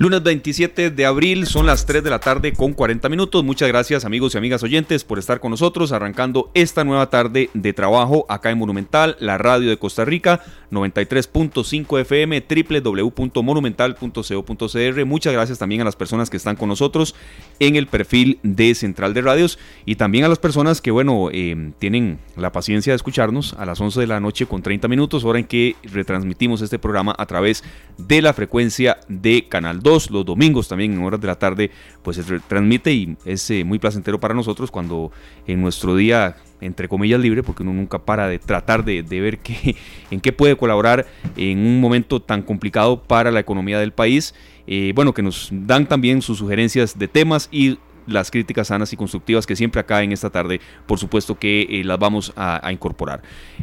[0.00, 3.44] Lunes 27 de abril, son las 3 de la tarde con 40 minutos.
[3.44, 7.74] Muchas gracias amigos y amigas oyentes por estar con nosotros, arrancando esta nueva tarde de
[7.74, 10.40] trabajo acá en Monumental, la radio de Costa Rica,
[10.70, 12.46] 93.5 FM,
[12.82, 15.04] www.monumental.co.cr.
[15.04, 17.14] Muchas gracias también a las personas que están con nosotros
[17.58, 21.72] en el perfil de Central de Radios y también a las personas que, bueno, eh,
[21.78, 25.40] tienen la paciencia de escucharnos a las 11 de la noche con 30 minutos, hora
[25.40, 27.62] en que retransmitimos este programa a través
[27.98, 31.70] de la frecuencia de Canal 2 los domingos también en horas de la tarde,
[32.02, 35.10] pues se transmite y es eh, muy placentero para nosotros cuando
[35.46, 39.76] en nuestro día entre comillas libre, porque uno nunca para de tratar de, ver qué,
[40.10, 44.34] en qué puede colaborar en un momento tan complicado para la economía del país.
[44.66, 47.78] Eh, bueno, que nos dan también sus sugerencias de temas y
[48.10, 51.84] las críticas sanas y constructivas que siempre acá en esta tarde, por supuesto que eh,
[51.84, 53.22] las vamos a, incorporar.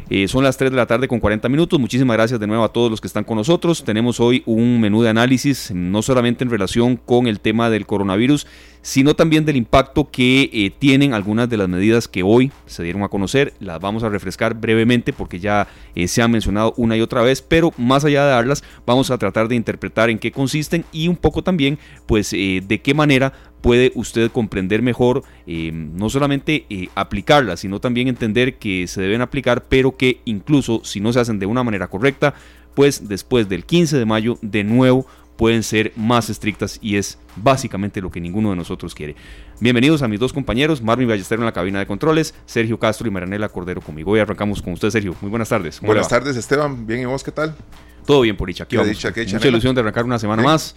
[0.09, 1.79] Eh, son las 3 de la tarde con 40 minutos.
[1.79, 3.83] Muchísimas gracias de nuevo a todos los que están con nosotros.
[3.83, 8.47] Tenemos hoy un menú de análisis, no solamente en relación con el tema del coronavirus,
[8.81, 13.03] sino también del impacto que eh, tienen algunas de las medidas que hoy se dieron
[13.03, 13.53] a conocer.
[13.59, 15.67] Las vamos a refrescar brevemente porque ya
[16.05, 19.47] se han mencionado una y otra vez, pero más allá de darlas, vamos a tratar
[19.47, 24.31] de interpretar en qué consisten y un poco también, pues, de qué manera puede usted
[24.31, 29.97] comprender mejor, eh, no solamente eh, aplicarlas, sino también entender que se deben aplicar, pero
[29.97, 32.33] que incluso si no se hacen de una manera correcta,
[32.73, 38.01] pues después del 15 de mayo de nuevo pueden ser más estrictas y es básicamente
[38.01, 39.15] lo que ninguno de nosotros quiere.
[39.59, 43.11] Bienvenidos a mis dos compañeros, Marvin Ballesteros en la cabina de controles, Sergio Castro y
[43.11, 44.11] Maranela Cordero conmigo.
[44.11, 45.15] Hoy arrancamos con usted, Sergio.
[45.21, 45.79] Muy buenas tardes.
[45.79, 46.85] Buenas tardes, Esteban.
[46.85, 47.55] Bien, ¿y vos qué tal?
[48.05, 48.63] Todo bien por dicha.
[48.63, 49.03] Aquí vamos.
[49.33, 50.75] Mucha ilusión de arrancar una semana más.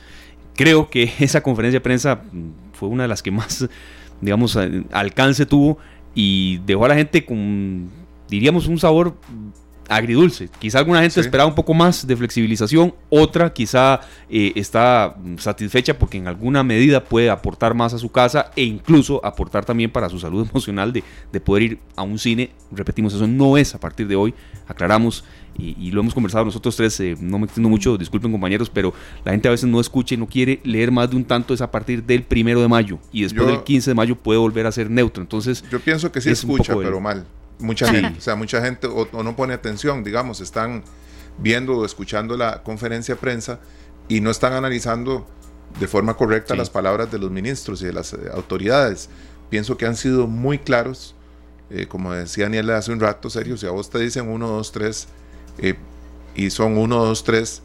[0.60, 2.20] Creo que esa conferencia de prensa
[2.74, 3.66] fue una de las que más,
[4.20, 4.58] digamos,
[4.92, 5.78] alcance tuvo
[6.14, 7.88] y dejó a la gente con,
[8.28, 9.16] diríamos, un sabor
[9.90, 10.48] agridulce.
[10.58, 16.16] Quizá alguna gente esperaba un poco más de flexibilización, otra quizá eh, está satisfecha porque
[16.16, 20.18] en alguna medida puede aportar más a su casa e incluso aportar también para su
[20.18, 21.02] salud emocional de,
[21.32, 22.50] de poder ir a un cine.
[22.70, 24.32] Repetimos, eso no es a partir de hoy,
[24.68, 25.24] aclaramos
[25.58, 29.32] y, lo hemos conversado nosotros tres, eh, no me extiendo mucho, disculpen compañeros, pero la
[29.32, 31.70] gente a veces no escucha y no quiere leer más de un tanto, es a
[31.70, 34.88] partir del primero de mayo y después del 15 de mayo puede volver a ser
[34.88, 35.22] neutro.
[35.22, 37.26] Entonces, yo pienso que sí escucha, pero mal.
[37.60, 40.82] Mucha gente, o sea, mucha gente o, no pone atención, digamos, están
[41.38, 43.60] viendo o escuchando la conferencia de prensa
[44.08, 45.26] y no están analizando
[45.78, 49.08] de forma correcta las palabras de los ministros y de las eh, autoridades.
[49.50, 51.14] Pienso que han sido muy claros,
[51.70, 54.72] eh, como decía Daniel hace un rato, serio, si a vos te dicen uno, dos,
[54.72, 55.08] tres,
[55.58, 55.76] eh,
[56.34, 57.62] y son 1, 2, 3,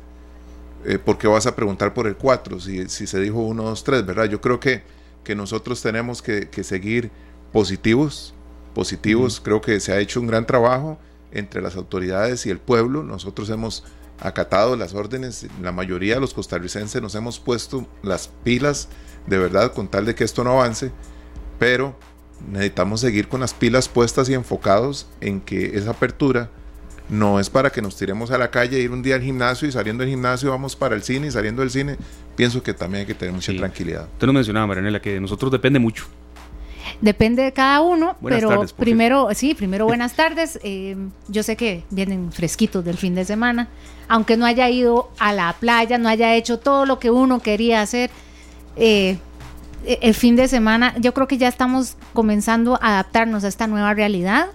[0.85, 3.83] eh, ¿por qué vas a preguntar por el 4 si, si, se dijo 1, 2,
[3.83, 4.25] 3, verdad?
[4.25, 4.83] Yo creo que,
[5.23, 7.12] que nosotros tenemos que, que seguir
[7.51, 8.33] positivos,
[8.75, 11.00] positivos, creo que se ha hecho un gran trabajo
[11.31, 13.84] entre las autoridades y el pueblo, nosotros hemos
[14.19, 18.88] acatado las órdenes, la mayoría de los costarricenses nos hemos puesto las pilas
[19.25, 20.91] de verdad con tal de que esto no avance,
[21.58, 21.97] pero
[22.52, 26.52] necesitamos seguir con las pilas puestas y enfocados en que esa apertura
[27.09, 29.72] no es para que nos tiremos a la calle, ir un día al gimnasio y
[29.72, 31.97] saliendo del gimnasio vamos para el cine y saliendo del cine.
[32.36, 34.07] Pienso que también hay que tener mucha tranquilidad.
[34.13, 36.06] Usted lo mencionaba, Marianela, que de nosotros depende mucho.
[37.01, 40.59] Depende de cada uno, pero primero, sí, primero buenas tardes.
[40.63, 40.95] Eh,
[41.28, 43.67] yo sé que vienen fresquitos del fin de semana,
[44.07, 47.81] aunque no haya ido a la playa, no haya hecho todo lo que uno quería
[47.81, 48.09] hacer.
[48.75, 49.17] Eh,
[49.85, 53.94] el fin de semana, yo creo que ya estamos comenzando a adaptarnos a esta nueva
[53.94, 54.47] realidad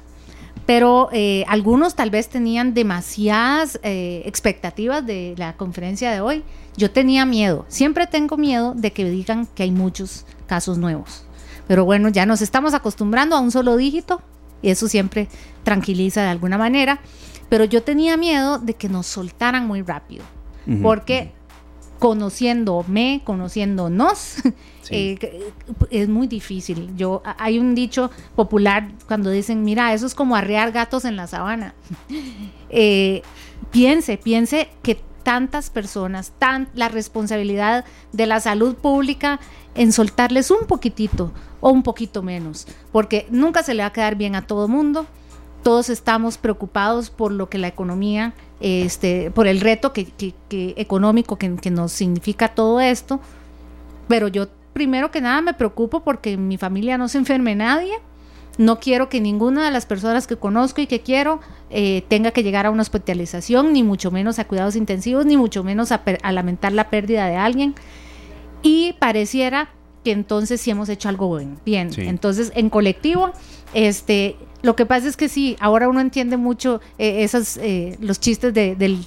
[0.70, 6.44] pero eh, algunos tal vez tenían demasiadas eh, expectativas de la conferencia de hoy.
[6.76, 11.24] Yo tenía miedo, siempre tengo miedo de que digan que hay muchos casos nuevos.
[11.70, 14.20] Pero bueno, ya nos estamos acostumbrando a un solo dígito
[14.60, 15.28] y eso siempre
[15.62, 17.00] tranquiliza de alguna manera.
[17.48, 20.24] Pero yo tenía miedo de que nos soltaran muy rápido,
[20.82, 21.30] porque
[22.00, 24.38] conociéndome, conociéndonos,
[24.90, 25.52] eh,
[25.90, 26.90] es muy difícil.
[26.96, 31.28] Yo hay un dicho popular cuando dicen, mira, eso es como arrear gatos en la
[31.28, 31.76] sabana.
[32.72, 33.22] Eh,
[33.72, 39.40] piense, piense que tantas personas, tan la responsabilidad de la salud pública
[39.80, 41.32] en soltarles un poquitito
[41.62, 45.06] o un poquito menos, porque nunca se le va a quedar bien a todo mundo.
[45.62, 50.12] Todos estamos preocupados por lo que la economía, este, por el reto que,
[50.50, 53.20] económico que, que nos significa todo esto,
[54.06, 57.94] pero yo primero que nada me preocupo porque en mi familia no se enferme nadie.
[58.58, 61.40] No quiero que ninguna de las personas que conozco y que quiero
[61.70, 65.64] eh, tenga que llegar a una hospitalización, ni mucho menos a cuidados intensivos, ni mucho
[65.64, 67.74] menos a, lamentar la pérdida de alguien.
[68.62, 69.70] Y pareciera
[70.04, 71.56] que entonces sí hemos hecho algo bueno.
[71.64, 73.32] Bien, entonces en colectivo
[73.74, 78.18] Este, lo que pasa es que sí, ahora uno entiende mucho eh, esos, eh, los
[78.18, 78.98] chistes de, del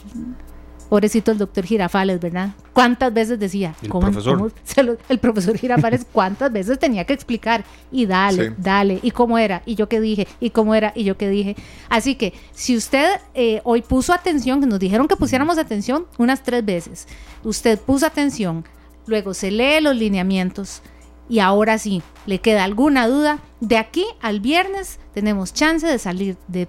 [0.94, 2.51] pobrecito el doctor Girafales, ¿verdad?
[2.71, 3.73] ¿Cuántas veces decía?
[3.81, 4.51] El profesor.
[5.09, 7.63] el profesor Girafales, ¿cuántas veces tenía que explicar?
[7.91, 11.17] Y dale, dale, y cómo era, y yo qué dije, y cómo era, y yo
[11.17, 11.55] qué dije.
[11.89, 16.44] Así que si usted eh, hoy puso atención, que nos dijeron que pusiéramos atención unas
[16.44, 17.07] tres veces,
[17.44, 18.63] usted puso atención,
[19.05, 20.81] luego se lee los lineamientos,
[21.29, 26.38] y ahora sí, le queda alguna duda, de aquí al viernes tenemos chance de salir
[26.47, 26.67] de,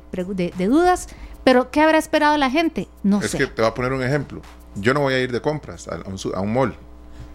[0.56, 1.08] de dudas
[1.44, 2.88] pero, ¿qué habrá esperado la gente?
[3.02, 3.26] No sé.
[3.26, 4.40] Es que te voy a poner un ejemplo.
[4.75, 6.75] Yo no voy a ir de compras a un, mall.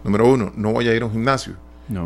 [0.02, 1.54] Número uno, no voy a ir a un gimnasio.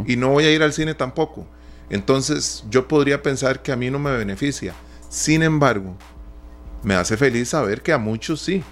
[0.07, 1.47] Y no voy a ir al cine tampoco.
[1.91, 4.75] Entonces, yo podría pensar que a mí no me beneficia.
[5.09, 5.97] Sin embargo,
[6.83, 8.63] me hace feliz saber que a muchos sí.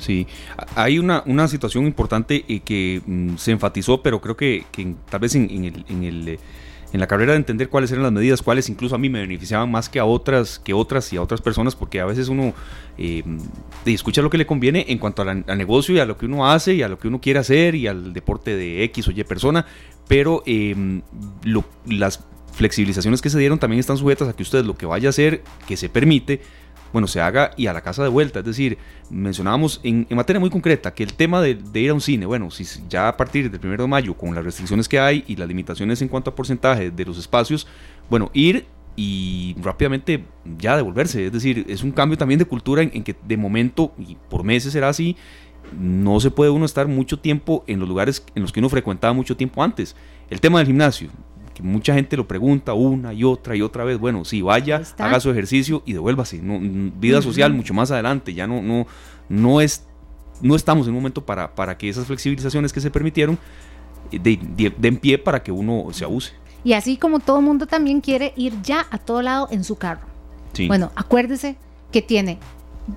[0.00, 0.26] Sí,
[0.74, 4.64] hay una, una situación importante y que mm, se enfatizó, pero creo que,
[5.08, 6.38] tal vez en, el, en el eh,
[6.92, 9.70] en la carrera de entender cuáles eran las medidas, cuáles incluso a mí me beneficiaban
[9.70, 12.52] más que a otras, que otras y a otras personas, porque a veces uno
[12.98, 13.22] eh,
[13.84, 16.74] escucha lo que le conviene en cuanto al negocio y a lo que uno hace
[16.74, 19.66] y a lo que uno quiere hacer y al deporte de X o Y persona,
[20.08, 21.00] pero eh,
[21.86, 25.10] las flexibilizaciones que se dieron también están sujetas a que usted lo que vaya a
[25.10, 26.40] hacer, que se permite,
[26.92, 28.40] bueno, se haga y a la casa de vuelta.
[28.40, 28.78] Es decir,
[29.10, 32.64] mencionábamos en, materia muy concreta que el tema de, ir a un cine, bueno, si
[32.88, 36.02] ya a partir del 1 de mayo, con las restricciones que hay y las limitaciones
[36.02, 37.66] en cuanto a porcentaje de los espacios,
[38.08, 38.66] bueno, ir
[38.96, 40.24] y rápidamente
[40.58, 41.26] ya devolverse.
[41.26, 44.44] Es decir, es un cambio también de cultura en, en que de momento, y por
[44.44, 45.16] meses será así,
[45.78, 49.12] no se puede uno estar mucho tiempo en los lugares en los que uno frecuentaba
[49.12, 49.94] mucho tiempo antes.
[50.28, 51.10] El tema del gimnasio,
[51.62, 53.98] mucha gente lo pregunta una y otra y otra vez.
[53.98, 56.40] Bueno, sí, vaya, haga su ejercicio y devuélvase.
[56.40, 56.58] No,
[56.98, 58.34] vida social mucho más adelante.
[58.34, 58.86] Ya no, no,
[59.28, 59.84] no es,
[60.40, 63.38] no estamos en un momento para, para que esas flexibilizaciones que se permitieron
[64.12, 64.38] eh,
[64.78, 66.32] den pie para que uno se abuse.
[66.64, 70.06] Y así como todo mundo también quiere ir ya a todo lado en su carro.
[70.66, 71.56] Bueno, acuérdese
[71.92, 72.38] que tiene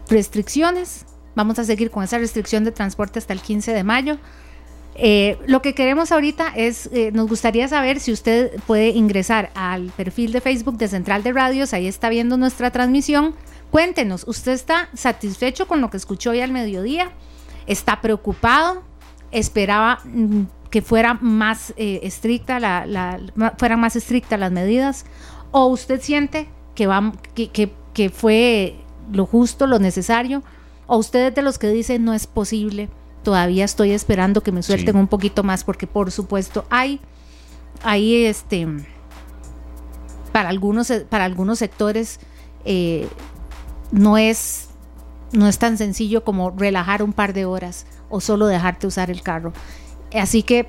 [0.10, 1.06] restricciones.
[1.36, 4.18] Vamos a seguir con esa restricción de transporte hasta el 15 de mayo.
[4.96, 9.88] Eh, lo que queremos ahorita es, eh, nos gustaría saber si usted puede ingresar al
[9.92, 13.36] perfil de Facebook de Central de Radios, ahí está viendo nuestra transmisión.
[13.72, 17.12] Cuéntenos, ¿usted está satisfecho con lo que escuchó hoy al mediodía?
[17.66, 18.84] ¿Está preocupado?
[19.32, 23.20] ¿Esperaba mm, que fuera más eh, estricta la,
[23.58, 25.06] fueran más estrictas las medidas?
[25.50, 26.88] ¿O usted siente que,
[27.34, 28.76] que, que fue
[29.12, 30.44] lo justo, lo necesario?
[30.86, 32.90] ¿O usted es de los que dice no es posible?
[33.24, 37.00] Todavía estoy esperando que me suelten un poquito más porque por supuesto hay,
[37.82, 38.68] hay este,
[40.32, 42.20] para algunos, para algunos sectores
[42.66, 43.08] eh,
[43.92, 44.70] no, es,
[45.32, 49.22] no es tan sencillo como relajar un par de horas o solo dejarte usar el
[49.22, 49.54] carro.
[50.14, 50.68] Así que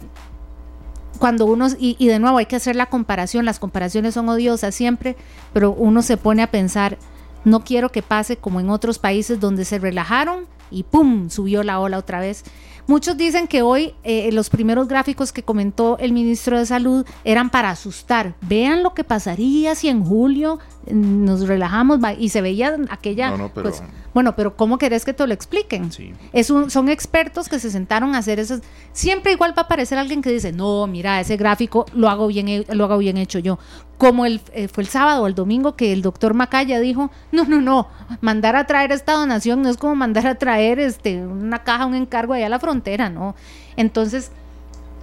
[1.18, 4.74] cuando uno, y, y de nuevo hay que hacer la comparación, las comparaciones son odiosas
[4.74, 5.16] siempre,
[5.52, 6.98] pero uno se pone a pensar,
[7.44, 11.30] no quiero que pase como en otros países donde se relajaron y ¡pum!
[11.30, 12.44] subió la ola otra vez.
[12.86, 17.48] Muchos dicen que hoy eh, los primeros gráficos que comentó el ministro de Salud eran
[17.48, 18.34] para asustar.
[18.42, 20.58] Vean lo que pasaría si en julio
[20.90, 23.30] mm, nos relajamos y se veía aquella...
[23.30, 23.70] No, no, pero...
[23.70, 23.82] Pues,
[24.12, 25.90] bueno, pero ¿cómo querés que te lo expliquen?
[26.32, 28.62] Es un, son expertos que se sentaron a hacer esas.
[28.92, 32.64] Siempre igual va a aparecer alguien que dice, no, mira, ese gráfico lo hago bien,
[32.68, 33.58] lo hago bien hecho yo.
[34.04, 37.46] Como el, eh, fue el sábado o el domingo que el doctor Macaya dijo, no,
[37.46, 37.88] no, no,
[38.20, 41.94] mandar a traer esta donación no es como mandar a traer este, una caja, un
[41.94, 43.34] encargo allá a la frontera, ¿no?
[43.76, 44.30] Entonces,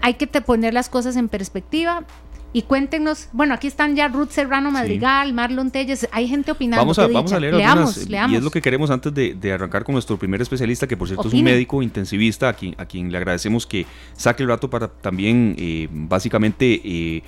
[0.03, 2.03] hay que te poner las cosas en perspectiva
[2.53, 6.81] y cuéntenos, bueno, aquí están ya Ruth Serrano Madrigal, Marlon Telles, hay gente opinando.
[6.81, 8.33] Vamos a, vamos a leer leamos, leamos.
[8.33, 11.27] y es lo que queremos antes de, arrancar con nuestro primer especialista, que por cierto
[11.27, 14.89] es un médico intensivista, a quien, a quien le agradecemos que saque el rato para
[14.89, 17.23] también eh, básicamente eh,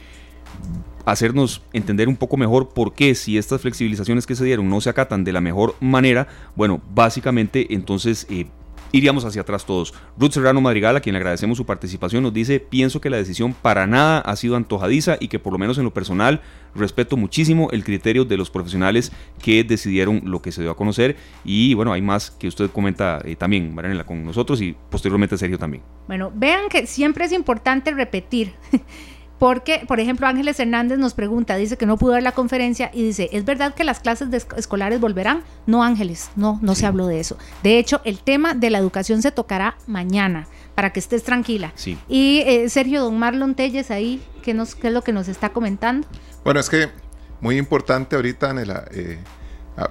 [1.05, 4.89] hacernos entender un poco mejor por qué si estas flexibilizaciones que se dieron no se
[4.89, 8.47] acatan de la mejor manera, bueno, básicamente entonces eh,
[8.93, 9.93] iríamos hacia atrás todos.
[10.17, 13.53] Ruth Serrano Madrigal, a quien le agradecemos su participación, nos dice, pienso que la decisión
[13.53, 16.41] para nada ha sido antojadiza y que por lo menos en lo personal
[16.75, 21.17] respeto muchísimo el criterio de los profesionales que decidieron lo que se dio a conocer
[21.43, 25.57] y bueno, hay más que usted comenta eh, también, Marianela, con nosotros y posteriormente Sergio
[25.57, 25.83] también.
[26.07, 28.53] Bueno, vean que siempre es importante repetir.
[29.39, 33.03] Porque, por ejemplo, Ángeles Hernández nos pregunta, dice que no pudo ver la conferencia y
[33.03, 35.43] dice, ¿es verdad que las clases escolares volverán?
[35.65, 37.37] No, Ángeles, no, no se habló de eso.
[37.61, 41.73] De hecho, el tema de la educación se tocará mañana, para que estés tranquila.
[41.75, 41.97] Sí.
[42.07, 45.49] Y eh, Sergio, don Marlon Telles ahí, ¿qué, nos, ¿qué es lo que nos está
[45.49, 46.07] comentando?
[46.43, 46.89] Bueno, es que
[47.41, 48.55] muy importante ahorita,
[48.91, 49.19] eh,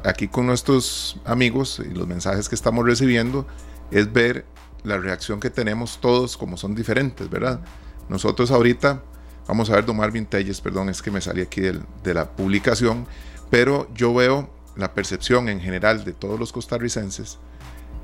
[0.04, 3.46] aquí con nuestros amigos y los mensajes que estamos recibiendo,
[3.90, 4.46] es ver
[4.84, 7.60] la reacción que tenemos todos como son diferentes, ¿verdad?
[8.08, 9.02] Nosotros ahorita
[9.48, 13.06] Vamos a ver, don Marvin Telles, perdón, es que me salí aquí de la publicación.
[13.50, 17.38] pero yo veo la percepción en general de todos los costarricenses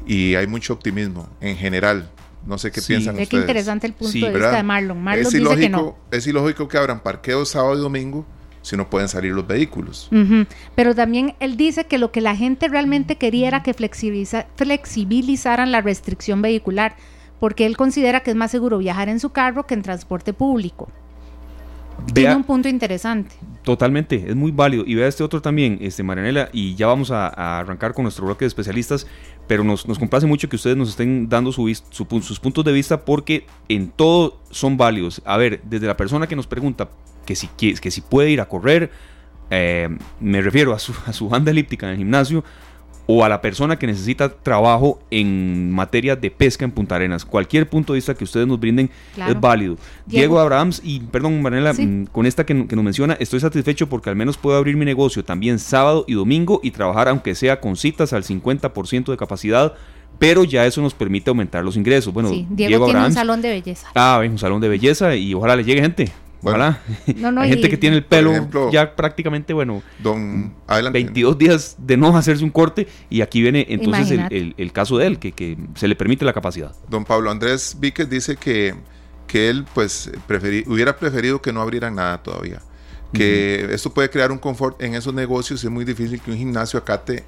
[0.06, 2.10] y hay mucho optimismo en general.
[2.46, 3.28] No sé qué piensan ustedes.
[3.30, 5.02] Qué interesante el punto de vista de Marlon.
[5.02, 5.96] Marlon es dice ilógico, que no.
[6.10, 8.26] Es ilógico que abran parqueos sábado y domingo
[8.62, 10.10] si no pueden salir los vehículos.
[10.74, 15.80] Pero también él dice que lo que la gente realmente quería era que flexibilizaran la
[15.80, 16.96] restricción vehicular,
[17.40, 20.90] porque él considera que es más seguro viajar en su carro que en transporte público.
[22.14, 23.34] Tiene un punto interesante.
[23.62, 24.84] Totalmente, es muy válido.
[24.86, 28.44] Y vea este otro también, este Marianela, y ya vamos a, arrancar con nuestro bloque
[28.44, 29.06] de especialistas,
[29.46, 33.04] pero nos, nos complace mucho que ustedes nos estén dando su, sus puntos de vista
[33.04, 35.22] porque en todo son válidos.
[35.24, 36.88] A ver, desde la persona que nos pregunta
[37.26, 38.90] que si, que si puede ir a correr,
[39.50, 39.88] eh,
[40.20, 42.44] me refiero a su, a su banda elíptica en el gimnasio,
[43.10, 47.24] o a la persona que necesita trabajo en materia de pesca en Punta Arenas.
[47.24, 49.78] Cualquier punto de vista que ustedes nos brinden es válido.
[50.04, 54.16] Diego, Abrahams, y perdón, Manuela, mm, con esta que, nos menciona, estoy satisfecho porque al
[54.16, 58.12] menos puedo abrir mi negocio también sábado y domingo y trabajar aunque sea con citas
[58.12, 59.72] al 50% de capacidad
[60.18, 62.12] pero ya eso nos permite aumentar los ingresos.
[62.12, 63.86] Bueno, Diego, tiene un salón de belleza.
[63.94, 66.12] Ah, un salón de belleza y ojalá le llegue gente.
[67.38, 70.54] Hay gente que tiene el pelo ya prácticamente, bueno, don,
[70.92, 75.18] 22 días de no hacerse un corte y aquí viene entonces el, caso de él,
[75.18, 76.72] que, se le permite la capacidad.
[76.88, 78.74] Don Pablo Andrés Víquez dice que,
[79.26, 80.10] que él pues
[80.66, 82.60] hubiera preferido que no abrieran nada todavía.
[83.12, 85.64] Que esto puede crear un confort en esos negocios.
[85.64, 87.24] Es muy difícil que un gimnasio acate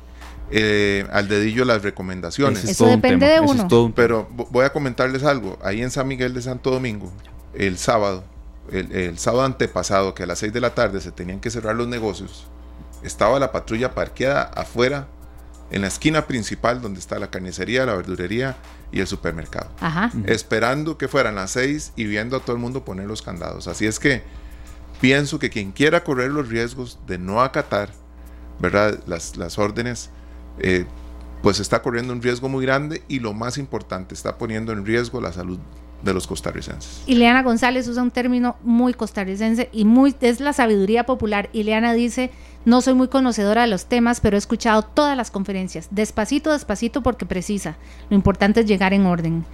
[0.50, 2.64] eh, al dedillo las recomendaciones.
[2.64, 3.93] Eso depende de uno.
[3.95, 5.59] Pero voy a comentarles algo.
[5.62, 7.11] Ahí en San Miguel de Santo Domingo,
[7.55, 8.25] el sábado,
[8.71, 11.88] el, sábado antepasado, que a las 6 de la tarde se tenían que cerrar los
[11.88, 12.47] negocios,
[13.02, 15.09] estaba la patrulla parqueada afuera,
[15.71, 18.57] en la esquina principal donde está la carnicería, la verdurería
[18.90, 19.71] y el supermercado.
[20.26, 23.69] Esperando que fueran las 6 y viendo a todo el mundo poner los candados.
[23.69, 24.25] Así es que
[25.00, 27.90] pienso que quien quiera correr los riesgos de no acatar
[28.61, 29.00] ¿verdad?
[29.07, 30.11] Las, las órdenes,
[30.59, 30.85] eh,
[31.43, 35.21] pues está corriendo un riesgo muy grande y lo más importante, está poniendo en riesgo
[35.21, 35.59] la salud
[36.02, 37.02] de los costarricenses.
[37.07, 41.50] Ileana González usa un término muy costarricense y muy es la sabiduría popular.
[41.52, 42.30] Ileana dice,
[42.64, 47.02] no soy muy conocedora de los temas, pero he escuchado todas las conferencias, despacito, despacito
[47.02, 47.76] porque precisa.
[48.09, 49.45] Lo importante es llegar en orden.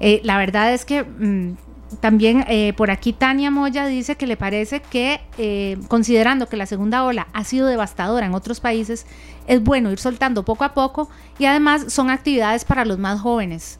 [0.00, 1.56] Eh, la verdad es que mm,
[2.00, 6.66] también eh, por aquí Tania Moya dice que le parece que, eh, considerando que la
[6.66, 9.06] segunda ola ha sido devastadora en otros países,
[9.46, 13.78] es bueno ir soltando poco a poco y además son actividades para los más jóvenes.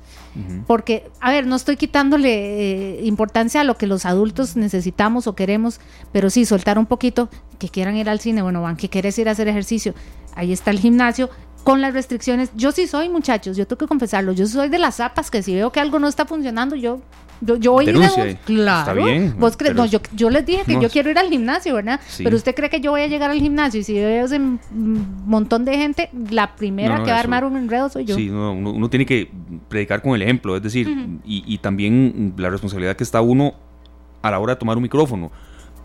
[0.66, 5.34] Porque, a ver, no estoy quitándole eh, importancia a lo que los adultos necesitamos o
[5.36, 5.80] queremos,
[6.12, 9.28] pero sí, soltar un poquito, que quieran ir al cine, bueno, van, que quieres ir
[9.28, 9.94] a hacer ejercicio,
[10.34, 11.30] ahí está el gimnasio,
[11.62, 12.50] con las restricciones.
[12.54, 15.54] Yo sí soy, muchachos, yo tengo que confesarlo, yo soy de las zapas que si
[15.54, 17.00] veo que algo no está funcionando, yo
[17.40, 18.80] yo, yo voy a ir Claro.
[18.80, 19.34] Está bien.
[19.38, 22.00] ¿Vos no, yo, yo, les dije que yo quiero ir al gimnasio, ¿verdad?
[22.18, 25.64] Pero usted cree que yo voy a llegar al gimnasio y si veo ese montón
[25.64, 28.14] de gente, la primera que va a armar un enredo soy yo.
[28.14, 29.30] Sí, uno, tiene que
[29.68, 30.88] predicar con el ejemplo, es decir,
[31.24, 33.54] y, y también la responsabilidad que está uno
[34.22, 35.30] a la hora de tomar un micrófono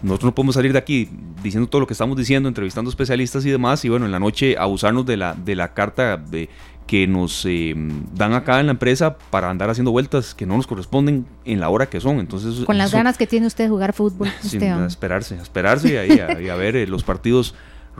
[0.01, 1.09] nosotros no podemos salir de aquí
[1.43, 4.55] diciendo todo lo que estamos diciendo, entrevistando especialistas y demás, y bueno, en la noche
[4.57, 6.49] abusarnos de la, de la carta de,
[6.89, 7.75] que nos eh,
[8.15, 11.69] dan acá en la empresa para andar haciendo vueltas que no nos corresponden en la
[11.69, 12.17] hora que son.
[12.17, 14.27] Entonces, Con las ganas que tiene usted de jugar fútbol.
[14.87, 16.07] esperarse, esperarse
[16.41, 17.53] y, a, ver eh, los partidos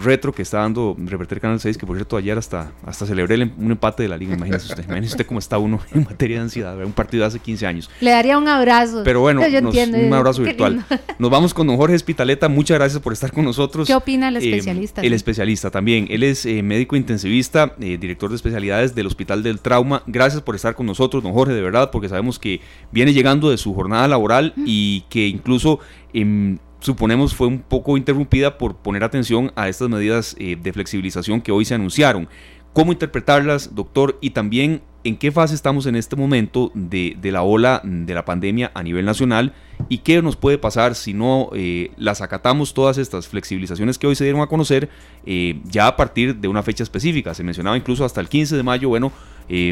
[0.04, 3.52] retro que está dando Reverter Canal 6, que por cierto ayer hasta, hasta celebré em,
[3.58, 6.44] un empate de la liga, imagínese usted, imagínese usted cómo está uno en materia de
[6.44, 7.90] ansiedad, un partido de hace 15 años.
[8.02, 9.02] Le daría un abrazo.
[9.04, 10.86] Pero bueno, un abrazo virtual.
[11.18, 13.88] Nos vamos con don Jorge Espitaleta, muchas gracias por estar con nosotros.
[13.88, 15.02] ¿Qué opina el eh, especialista?
[15.02, 19.60] el especialista también, él es eh, médico intensivista, eh, director de especialidades del Hospital del
[19.60, 20.04] Trauma.
[20.08, 23.58] Gracias por estar con nosotros, don Jorge, de verdad, porque sabemos que viene llegando de
[23.58, 25.80] su jornada laboral y que incluso...
[26.14, 31.42] en suponemos fue un poco interrumpida por poner atención a estas medidas eh, de flexibilización
[31.42, 32.28] que hoy se anunciaron.
[32.74, 34.18] ¿Cómo interpretarlas, doctor?
[34.22, 38.72] Y también, ¿en qué fase estamos en este momento de, la ola de la pandemia
[38.74, 39.54] a nivel nacional?
[39.90, 44.16] ¿Y qué nos puede pasar si no eh, las acatamos todas estas flexibilizaciones que hoy
[44.16, 44.90] se dieron a conocer
[45.26, 47.34] eh, ya a partir de una fecha específica?
[47.34, 49.12] Se mencionaba incluso hasta el 15 de mayo, bueno,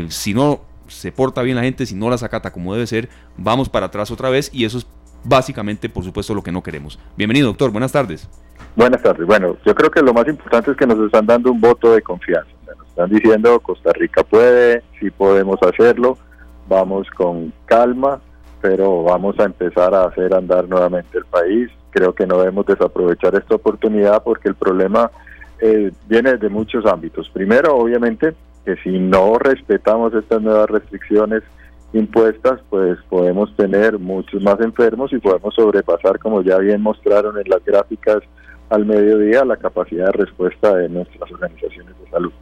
[0.10, 3.70] si no se porta bien la gente, si no las acata como debe ser, vamos
[3.70, 4.88] para atrás otra vez y eso es
[5.24, 7.00] básicamente, por supuesto, lo que no queremos.
[7.16, 7.72] Bienvenido, doctor.
[7.72, 8.30] Buenas tardes.
[8.76, 9.26] Buenas tardes.
[9.26, 12.02] Bueno, yo creo que lo más importante es que nos están dando un voto de
[12.02, 12.52] confianza.
[12.68, 16.18] Nos están diciendo Costa Rica puede, sí podemos hacerlo,
[16.68, 18.20] vamos con calma,
[18.62, 21.70] pero vamos a empezar a hacer andar nuevamente el país.
[21.90, 25.10] Creo que no debemos desaprovechar esta oportunidad porque el problema
[25.60, 27.30] eh, viene de muchos ámbitos.
[27.30, 31.44] Primero, obviamente, que si no respetamos estas nuevas restricciones,
[31.94, 37.50] impuestas, pues podemos tener muchos más enfermos y podemos sobrepasar, como ya bien mostraron en
[37.50, 38.20] las gráficas,
[38.70, 42.34] al mediodía la capacidad de respuesta de nuestras organizaciones de salud.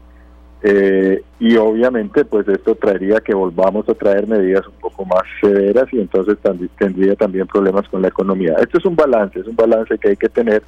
[0.68, 5.86] Eh, y obviamente pues esto traería que volvamos a traer medidas un poco más severas
[5.92, 6.38] y entonces
[6.80, 8.56] tendría también problemas con la economía.
[8.60, 10.64] Esto es un balance, es un balance que hay que tener,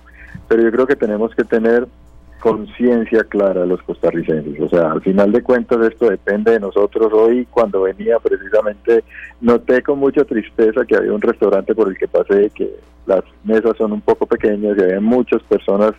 [0.47, 1.87] pero yo creo que tenemos que tener
[2.39, 4.59] conciencia clara de los costarricenses.
[4.59, 7.11] O sea, al final de cuentas esto depende de nosotros.
[7.13, 9.03] Hoy cuando venía precisamente
[9.41, 12.75] noté con mucha tristeza que había un restaurante por el que pasé que
[13.05, 15.93] las mesas son un poco pequeñas y había muchas personas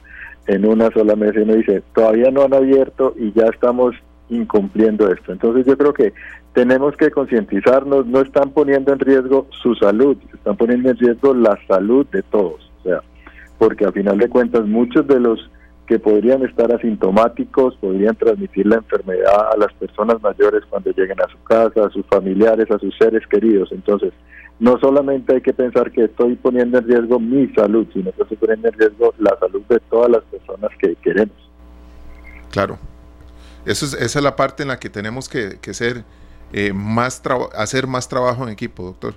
[0.46, 3.94] en una sola mesa y me dice, todavía no han abierto y ya estamos
[4.30, 5.32] incumpliendo esto.
[5.32, 6.12] Entonces yo creo que
[6.52, 11.58] tenemos que concientizarnos, no están poniendo en riesgo su salud, están poniendo en riesgo la
[11.66, 12.70] salud de todos.
[12.80, 13.00] O sea,
[13.58, 15.50] porque a final de cuentas muchos de los
[15.88, 21.32] que podrían estar asintomáticos, podrían transmitir la enfermedad a las personas mayores cuando lleguen a
[21.32, 23.70] su casa, a sus familiares, a sus seres queridos.
[23.72, 24.12] Entonces,
[24.60, 28.36] no solamente hay que pensar que estoy poniendo en riesgo mi salud, sino que estoy
[28.36, 31.36] poniendo en riesgo la salud de todas las personas que queremos.
[32.50, 32.78] Claro.
[33.64, 36.04] Eso es, esa es la parte en la que tenemos que, ser,
[36.52, 37.22] eh, más
[37.56, 39.14] hacer más trabajo en equipo, doctor.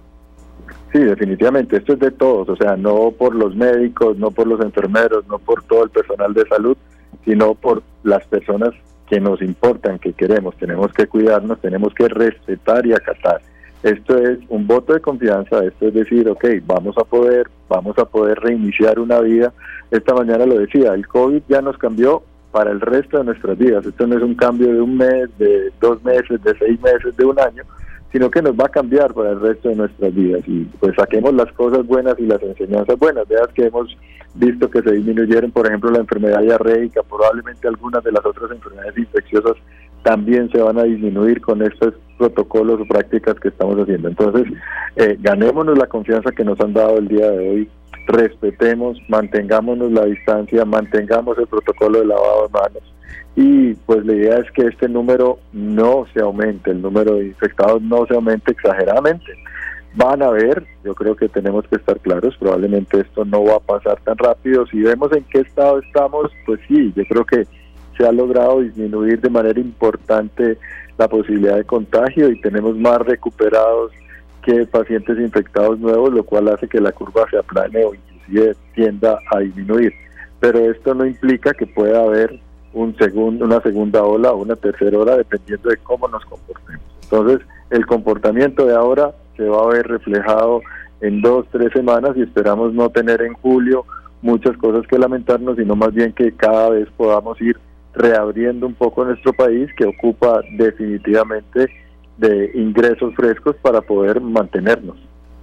[0.92, 4.60] Sí, definitivamente, esto es de todos, o sea, no por los médicos, no por los
[4.62, 6.78] enfermeros, no por todo el personal de salud,
[7.26, 8.72] sino por las personas
[9.08, 13.42] que nos importan, que queremos, tenemos que cuidarnos, tenemos que respetar y acatar.
[13.84, 18.06] Esto es un voto de confianza, esto es decir, ok, vamos a poder, vamos a
[18.06, 19.54] poder reiniciar una vida.
[19.90, 23.86] Esta mañana lo decía, el COVID ya nos cambió para el resto de nuestras vidas.
[23.86, 27.26] Esto no es un cambio de un mes, de dos meses, de seis meses, de
[27.26, 27.64] un año,
[28.12, 30.42] sino que nos va a cambiar para el resto de nuestras vidas.
[30.48, 33.28] Y pues saquemos las cosas buenas y las enseñanzas buenas.
[33.28, 33.96] Veas que hemos
[34.36, 38.98] visto que se disminuyeron, por ejemplo, la enfermedad diarreica, probablemente algunas de las otras enfermedades
[38.98, 39.56] infecciosas
[40.04, 44.10] también se van a disminuir con estos protocolos o prácticas que estamos haciendo.
[44.10, 44.52] Entonces,
[44.96, 47.70] eh, ganémonos la confianza que nos han dado el día de hoy,
[48.08, 52.92] respetemos, mantengámonos la distancia, mantengamos el protocolo de lavado de manos
[53.36, 57.82] y pues la idea es que este número no se aumente, el número de infectados
[57.82, 59.26] no se aumente exageradamente.
[59.96, 63.60] Van a ver, yo creo que tenemos que estar claros, probablemente esto no va a
[63.60, 64.66] pasar tan rápido.
[64.68, 67.46] Si vemos en qué estado estamos, pues sí, yo creo que
[67.98, 70.58] se ha logrado disminuir de manera importante
[70.98, 73.92] la posibilidad de contagio y tenemos más recuperados
[74.44, 79.20] que pacientes infectados nuevos, lo cual hace que la curva se aplane o inclusive tienda
[79.34, 79.94] a disminuir.
[80.40, 82.40] Pero esto no implica que pueda haber
[82.74, 86.82] un segundo, una segunda ola o una tercera ola, dependiendo de cómo nos comportemos.
[87.04, 90.62] Entonces, el comportamiento de ahora se va a ver reflejado
[91.02, 93.86] en dos, tres semanas y esperamos no tener en julio
[94.22, 97.58] muchas cosas que lamentarnos, sino más bien que cada vez podamos ir
[97.94, 101.68] reabriendo un poco nuestro país que ocupa definitivamente
[102.18, 104.96] de ingresos frescos para poder mantenernos.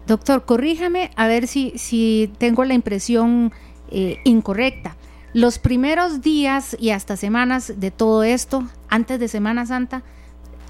[0.07, 3.53] Doctor, corríjame a ver si, si tengo la impresión
[3.91, 4.97] eh, incorrecta.
[5.35, 10.03] Los primeros días y hasta semanas de todo esto, antes de Semana Santa,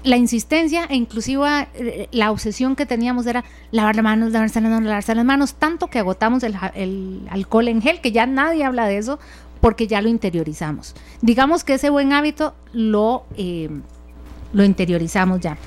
[0.03, 4.71] la insistencia e inclusive eh, la obsesión que teníamos era lavar las manos, lavarse las
[4.71, 8.63] manos, lavarse las manos, tanto que agotamos el, el alcohol en gel, que ya nadie
[8.63, 9.19] habla de eso,
[9.61, 10.95] porque ya lo interiorizamos.
[11.21, 13.69] Digamos que ese buen hábito lo, eh,
[14.53, 15.57] lo interiorizamos ya.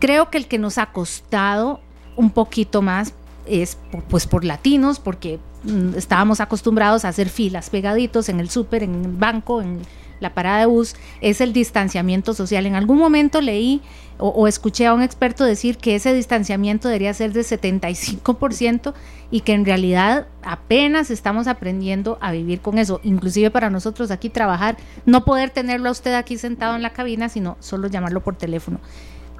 [0.00, 1.80] Creo que el que nos ha costado
[2.16, 3.14] un poquito más
[3.48, 8.82] es pues por latinos, porque mm, estábamos acostumbrados a hacer filas pegaditos en el súper,
[8.82, 9.80] en el banco, en
[10.20, 12.66] la parada de bus, es el distanciamiento social.
[12.66, 13.80] En algún momento leí
[14.18, 18.92] o, escuché a un experto decir que ese distanciamiento debería ser de 75%
[19.30, 23.00] y que en realidad apenas estamos aprendiendo a vivir con eso.
[23.04, 27.28] Inclusive para nosotros aquí trabajar, no poder tenerlo a usted aquí sentado en la cabina,
[27.28, 28.80] sino solo llamarlo por teléfono.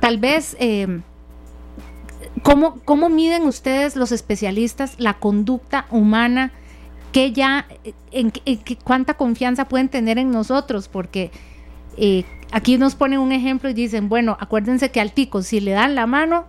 [0.01, 0.57] Tal vez...
[0.61, 1.01] Eh,
[2.43, 6.53] ¿Cómo, ¿Cómo miden ustedes los especialistas la conducta humana?
[7.13, 7.67] que ya,
[8.11, 8.33] en,
[8.85, 11.31] cuánta confianza pueden tener en nosotros, porque
[11.97, 15.73] eh, aquí nos ponen un ejemplo y dicen, bueno, acuérdense que al tico, si le
[15.73, 16.47] dan la mano,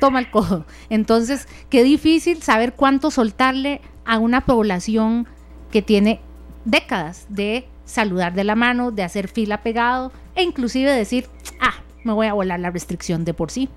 [0.00, 0.66] toma el codo.
[0.90, 5.26] Entonces, qué difícil saber cuánto soltarle a una población
[5.70, 6.20] que tiene
[6.64, 11.26] décadas de saludar de la mano, de hacer fila pegado e inclusive decir,
[11.60, 13.68] ah, me voy a volar la restricción de por sí.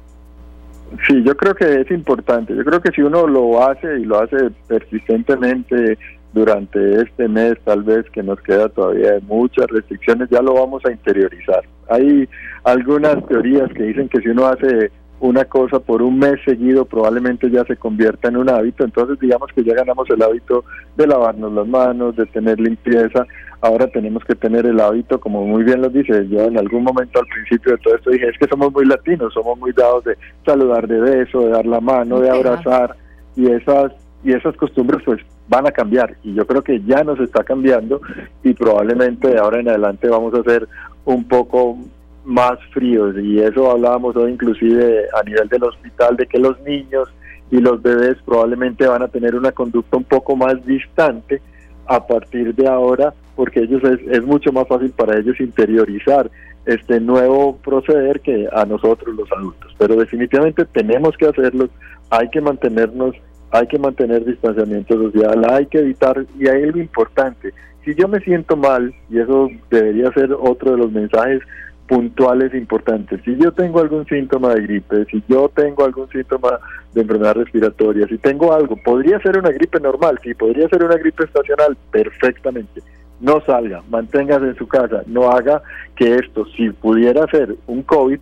[1.07, 2.55] Sí, yo creo que es importante.
[2.55, 5.97] Yo creo que si uno lo hace y lo hace persistentemente
[6.33, 10.91] durante este mes, tal vez que nos queda todavía muchas restricciones, ya lo vamos a
[10.91, 11.63] interiorizar.
[11.89, 12.27] Hay
[12.63, 14.91] algunas teorías que dicen que si uno hace
[15.25, 19.49] una cosa por un mes seguido probablemente ya se convierta en un hábito, entonces digamos
[19.53, 20.63] que ya ganamos el hábito
[20.95, 23.25] de lavarnos las manos, de tener limpieza,
[23.61, 27.19] ahora tenemos que tener el hábito, como muy bien lo dice, yo en algún momento
[27.19, 30.15] al principio de todo esto dije, es que somos muy latinos, somos muy dados de
[30.45, 32.95] saludar de beso, de dar la mano, de abrazar,
[33.35, 33.91] y esas,
[34.23, 36.15] y esas costumbres pues van a cambiar.
[36.23, 38.01] Y yo creo que ya nos está cambiando
[38.43, 40.67] y probablemente de ahora en adelante vamos a ser
[41.05, 41.77] un poco
[42.25, 47.07] más fríos y eso hablábamos hoy inclusive a nivel del hospital de que los niños
[47.51, 51.41] y los bebés probablemente van a tener una conducta un poco más distante
[51.85, 56.31] a partir de ahora porque ellos es, mucho más fácil para ellos interiorizar
[56.65, 59.75] este nuevo proceder que a nosotros los adultos.
[59.77, 61.69] Pero definitivamente tenemos que hacerlo,
[62.09, 63.13] hay que mantenernos,
[63.51, 68.19] hay que mantener distanciamiento social, hay que evitar, y hay algo importante, si yo me
[68.21, 71.41] siento mal, y eso debería ser otro de los mensajes
[71.87, 76.59] puntuales importantes, si yo tengo algún síntoma de gripe, si yo tengo algún síntoma
[76.93, 80.95] de enfermedad respiratoria, si tengo algo, podría ser una gripe normal, si podría ser una
[80.95, 82.81] gripe estacional, perfectamente
[83.19, 85.61] no salga, manténgase en su casa, no haga
[85.95, 88.19] que esto, si pudiera ser un COVID,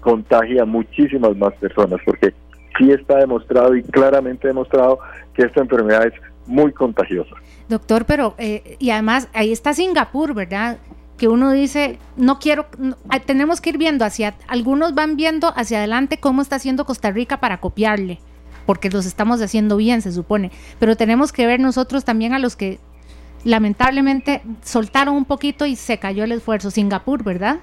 [0.00, 2.34] contagie a muchísimas más personas, porque
[2.78, 4.98] sí está demostrado y claramente demostrado
[5.34, 6.14] que esta enfermedad es
[6.46, 7.36] muy contagiosa.
[7.68, 10.78] Doctor, pero eh, y además ahí está Singapur, ¿verdad?
[11.22, 12.66] Que uno dice, no quiero,
[13.26, 17.36] tenemos que ir viendo hacia, algunos van viendo hacia adelante cómo está haciendo Costa Rica
[17.36, 18.18] para copiarle,
[18.66, 22.56] porque los estamos haciendo bien, se supone, pero tenemos que ver nosotros también a los
[22.56, 22.80] que
[23.44, 26.72] lamentablemente soltaron un poquito y se cayó el esfuerzo.
[26.72, 27.58] Singapur, ¿verdad?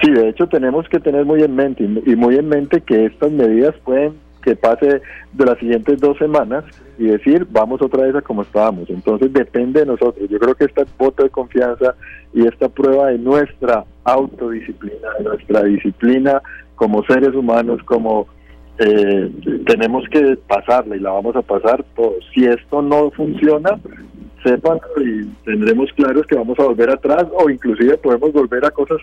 [0.00, 3.32] Sí, de hecho tenemos que tener muy en mente y muy en mente que estas
[3.32, 4.12] medidas pueden
[4.44, 6.62] que pase de las siguientes dos semanas
[6.98, 8.90] y decir vamos otra vez a como estábamos.
[8.90, 10.28] Entonces depende de nosotros.
[10.28, 11.94] Yo creo que esta voto de confianza
[12.34, 16.42] y esta prueba de nuestra autodisciplina, de nuestra disciplina
[16.74, 18.26] como seres humanos, como
[18.78, 19.30] eh,
[19.66, 22.24] tenemos que pasarla y la vamos a pasar todos.
[22.34, 23.78] Si esto no funciona,
[24.42, 28.98] sepan y tendremos claros que vamos a volver atrás o inclusive podemos volver a cosas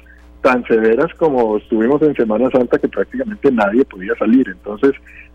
[0.46, 4.48] tan severas como estuvimos en Semana Santa que prácticamente nadie podía salir.
[4.48, 4.92] Entonces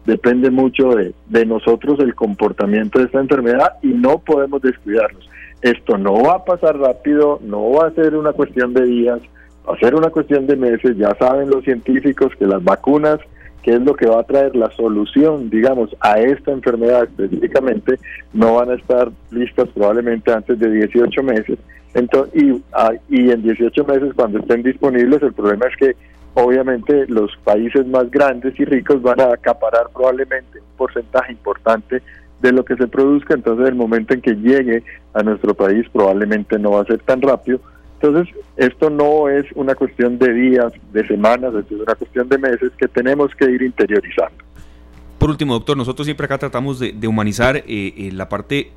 [0.06, 5.28] depende mucho de, de nosotros el comportamiento de esta enfermedad y no podemos descuidarnos.
[5.62, 9.18] Esto no va a pasar rápido, no va a ser una cuestión de días,
[9.68, 10.96] va a ser una cuestión de meses.
[10.96, 13.18] Ya saben los científicos que las vacunas
[13.62, 17.98] qué es lo que va a traer la solución, digamos, a esta enfermedad específicamente,
[18.32, 21.58] no van a estar listas probablemente antes de 18 meses.
[21.94, 25.96] Entonces, y, ah, y en 18 meses, cuando estén disponibles, el problema es que
[26.34, 32.02] obviamente los países más grandes y ricos van a acaparar probablemente un porcentaje importante
[32.40, 36.58] de lo que se produzca, entonces el momento en que llegue a nuestro país probablemente
[36.58, 37.60] no va a ser tan rápido,
[38.00, 42.72] entonces, esto no es una cuestión de días, de semanas, es una cuestión de meses
[42.78, 44.42] que tenemos que ir interiorizando.
[45.18, 48.70] Por último, doctor, nosotros siempre acá tratamos de, humanizar eh, eh, la parte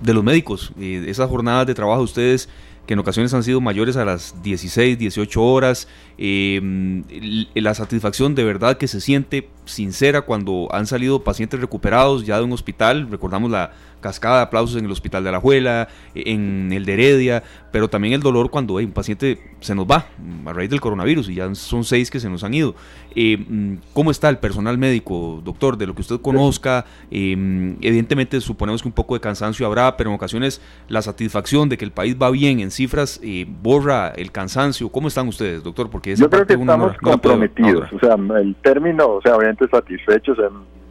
[0.00, 0.72] de los médicos.
[0.78, 2.48] Eh, esas jornadas de trabajo ustedes
[2.86, 5.86] que en ocasiones han sido mayores a las 16, 18 horas,
[6.18, 12.42] la satisfacción de verdad que se siente sincera cuando han salido pacientes recuperados ya de
[12.42, 13.70] un hospital, recordamos la
[14.02, 18.12] cascada de aplausos en el Hospital de la Juela, en el de Heredia, pero también
[18.12, 20.06] el dolor cuando un paciente se nos va
[20.44, 22.74] a raíz del coronavirus y ya son seis que se nos han ido.
[23.14, 25.76] Eh, mm, ¿Cómo está el personal médico, doctor?
[25.76, 27.32] De lo que usted conozca, eh,
[27.80, 31.84] evidentemente suponemos que un poco de cansancio habrá, pero en ocasiones la satisfacción de que
[31.84, 34.88] el país va bien en cifras eh, borra el cansancio.
[34.90, 35.88] ¿Cómo están ustedes, doctor?
[35.90, 40.38] Porque Yo creo que estamos comprometidos, o sea, el término, o sea, obviamente satisfechos,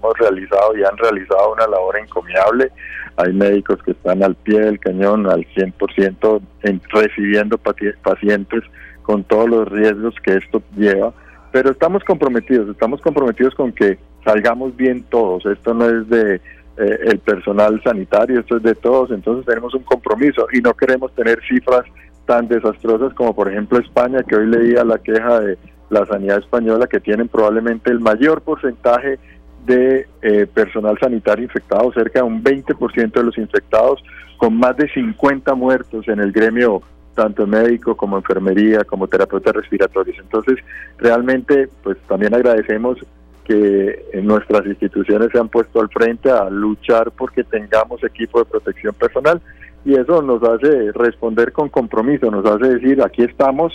[0.02, 2.72] hemos realizado y han realizado una labor encomiable.
[3.18, 8.64] Hay médicos que están al pie del cañón al 100% en, recibiendo pacientes
[9.04, 11.14] con todos los riesgos que esto lleva,
[11.52, 17.00] pero estamos comprometidos, estamos comprometidos con que salgamos bien todos, esto no es de eh,
[17.06, 21.40] el personal sanitario, esto es de todos, entonces tenemos un compromiso y no queremos tener
[21.48, 21.84] cifras
[22.26, 25.58] tan desastrosas como por ejemplo España, que hoy leía la queja de
[25.90, 29.20] la sanidad española, que tienen probablemente el mayor porcentaje
[29.66, 34.04] de eh, personal sanitario infectado, cerca de un 20% de los infectados,
[34.38, 36.82] con más de 50 muertos en el gremio
[37.14, 40.18] tanto médico como enfermería, como terapeutas respiratorios.
[40.20, 40.58] Entonces,
[40.98, 42.98] realmente, pues también agradecemos
[43.44, 48.94] que nuestras instituciones se han puesto al frente a luchar porque tengamos equipo de protección
[48.94, 49.42] personal
[49.84, 53.74] y eso nos hace responder con compromiso, nos hace decir, aquí estamos,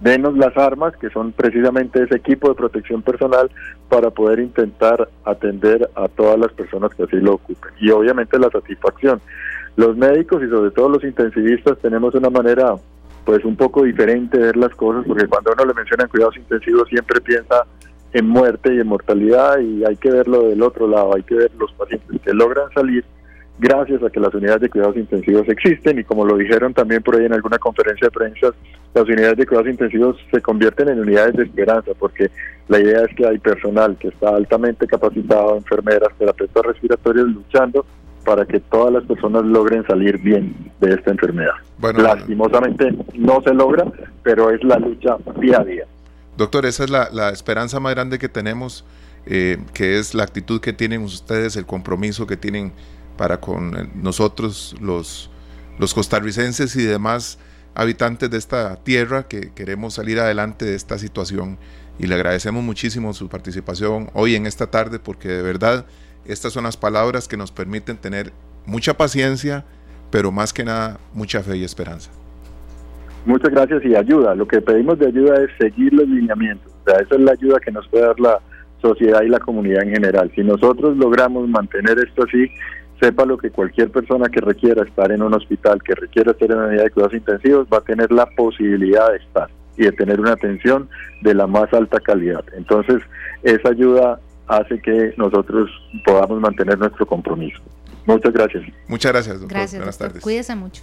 [0.00, 3.50] denos las armas, que son precisamente ese equipo de protección personal,
[3.88, 7.72] para poder intentar atender a todas las personas que así lo ocupen.
[7.80, 9.20] Y obviamente la satisfacción.
[9.76, 12.74] Los médicos y sobre todo los intensivistas tenemos una manera
[13.24, 16.88] pues un poco diferente de ver las cosas, porque cuando uno le menciona cuidados intensivos
[16.88, 17.66] siempre piensa
[18.12, 21.50] en muerte y en mortalidad y hay que verlo del otro lado, hay que ver
[21.58, 23.04] los pacientes que logran salir
[23.58, 27.16] gracias a que las unidades de cuidados intensivos existen y como lo dijeron también por
[27.16, 28.48] ahí en alguna conferencia de prensa,
[28.94, 32.30] las unidades de cuidados intensivos se convierten en unidades de esperanza porque
[32.68, 37.86] la idea es que hay personal que está altamente capacitado, enfermeras, terapeutas respiratorios luchando
[38.24, 41.54] para que todas las personas logren salir bien de esta enfermedad.
[41.80, 43.84] Lastimosamente no se logra,
[44.22, 45.84] pero es la lucha día a día.
[46.36, 48.84] Doctor, esa es la, esperanza más grande que tenemos,
[49.26, 52.72] eh, que es la actitud que tienen ustedes, el compromiso que tienen
[53.16, 55.30] para con eh, nosotros, los,
[55.78, 57.38] los costarricenses y demás
[57.74, 61.58] habitantes de esta tierra que queremos salir adelante de esta situación.
[61.98, 65.86] Y le agradecemos muchísimo su participación hoy en esta tarde porque de verdad
[66.26, 68.32] estas son las palabras que nos permiten tener
[68.66, 69.64] mucha paciencia,
[70.10, 72.10] pero más que nada mucha fe y esperanza.
[73.24, 74.34] Muchas gracias y ayuda.
[74.34, 76.72] Lo que pedimos de ayuda es seguir los lineamientos.
[76.72, 78.40] O sea, esa es la ayuda que nos puede dar la
[78.80, 80.30] sociedad y la comunidad en general.
[80.34, 82.50] Si nosotros logramos mantener esto así,
[83.00, 86.56] sepa lo que cualquier persona que requiera estar en un hospital, que requiera estar en
[86.56, 90.20] una unidad de cuidados intensivos, va a tener la posibilidad de estar y de tener
[90.20, 90.88] una atención
[91.22, 92.44] de la más alta calidad.
[92.56, 93.02] Entonces,
[93.42, 95.70] esa ayuda hace que nosotros
[96.04, 97.60] podamos mantener nuestro compromiso.
[98.06, 98.64] Muchas gracias.
[98.86, 99.58] Muchas gracias, doctor.
[99.58, 100.22] Gracias, Buenas tardes.
[100.22, 100.82] Cuídese mucho.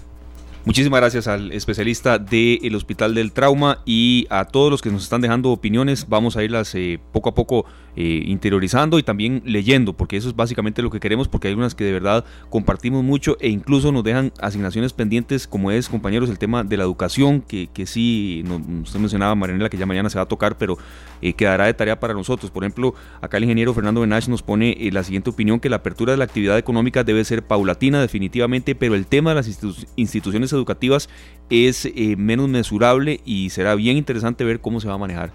[0.66, 5.20] Muchísimas gracias al especialista del Hospital del Trauma y a todos los que nos están
[5.20, 6.08] dejando opiniones.
[6.08, 7.66] Vamos a irlas eh, poco a poco
[7.98, 11.76] eh, interiorizando y también leyendo, porque eso es básicamente lo que queremos, porque hay unas
[11.76, 16.40] que de verdad compartimos mucho e incluso nos dejan asignaciones pendientes, como es, compañeros, el
[16.40, 20.18] tema de la educación, que, que sí, no, usted mencionaba, Marianela, que ya mañana se
[20.18, 20.78] va a tocar, pero
[21.24, 22.52] eh, quedará de tarea para nosotros.
[22.52, 25.78] Por ejemplo, acá el ingeniero Fernando Benach nos pone eh, la siguiente opinión, que la
[25.78, 29.48] apertura de la actividad económica debe ser paulatina definitivamente, pero el tema de las
[29.96, 31.10] instituciones educativas
[31.50, 35.32] es menos mesurable y será bien interesante ver cómo se va a manejar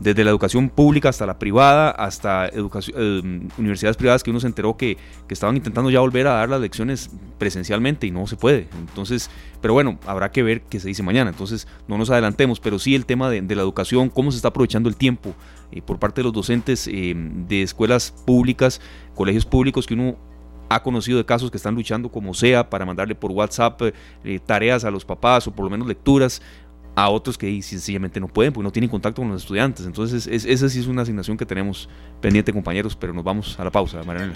[0.00, 2.60] desde la educación pública hasta la privada, hasta eh,
[3.58, 4.96] universidades privadas que uno se enteró que,
[5.28, 8.66] estaban intentando ya volver a dar las lecciones presencialmente y no se puede.
[8.80, 11.30] Entonces, pero bueno, habrá que ver qué se dice mañana.
[11.30, 14.88] Entonces, no nos adelantemos, pero sí el tema de, la educación, cómo se está aprovechando
[14.88, 15.34] el tiempo
[15.70, 18.80] eh, por parte de los docentes eh, de escuelas públicas,
[19.14, 20.16] colegios públicos que uno
[20.68, 23.82] ha conocido de casos que están luchando como sea para mandarle por WhatsApp
[24.46, 26.40] tareas a los papás o por lo menos lecturas
[26.94, 29.86] a otros que sencillamente no pueden porque no tienen contacto con los estudiantes.
[29.86, 31.88] Entonces, esa sí es una asignación que tenemos
[32.20, 34.34] pendiente, compañeros, pero nos vamos a la pausa, Marianela.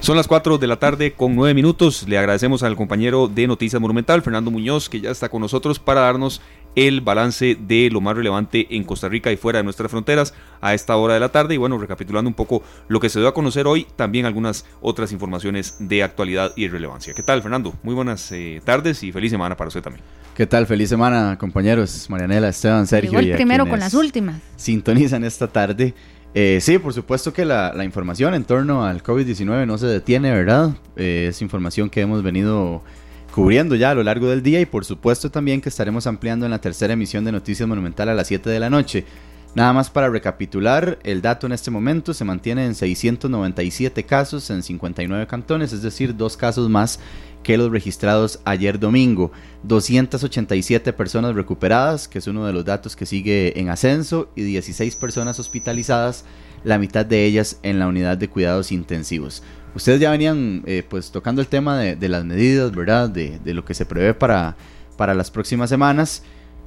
[0.00, 2.06] Son las 4 de la tarde con 9 minutos.
[2.08, 6.02] Le agradecemos al compañero de Noticias Monumental, Fernando Muñoz, que ya está con nosotros para
[6.02, 6.40] darnos
[6.86, 10.74] el balance de lo más relevante en Costa Rica y fuera de nuestras fronteras a
[10.74, 11.54] esta hora de la tarde.
[11.54, 15.10] Y bueno, recapitulando un poco lo que se dio a conocer hoy, también algunas otras
[15.10, 17.14] informaciones de actualidad y relevancia.
[17.14, 17.74] ¿Qué tal, Fernando?
[17.82, 20.04] Muy buenas eh, tardes y feliz semana para usted también.
[20.36, 20.68] ¿Qué tal?
[20.68, 22.06] Feliz semana, compañeros.
[22.08, 23.20] Marianela, Esteban, Sergio.
[23.20, 24.40] y primero con las últimas.
[24.54, 25.94] Sintonizan esta tarde.
[26.32, 30.76] Eh, sí, por supuesto que la, información en torno al COVID-19 no se detiene, ¿verdad?
[30.94, 32.84] Eh, es información que hemos venido
[33.38, 36.50] cubriendo ya a lo largo del día y por supuesto también que estaremos ampliando en
[36.50, 39.04] la tercera emisión de Noticias Monumental a las 7 de la noche.
[39.54, 44.64] Nada más para recapitular, el dato en este momento se mantiene en 697 casos en
[44.64, 46.98] 59 cantones, es decir, dos casos más
[47.44, 49.30] que los registrados ayer domingo.
[49.62, 54.96] 287 personas recuperadas, que es uno de los datos que sigue en ascenso, y 16
[54.96, 56.24] personas hospitalizadas,
[56.64, 59.44] la mitad de ellas en la unidad de cuidados intensivos.
[59.78, 63.08] Ustedes ya venían eh, pues tocando el tema de, las medidas, ¿verdad?
[63.08, 64.56] De, lo que se prevé para,
[64.96, 66.24] para las próximas semanas,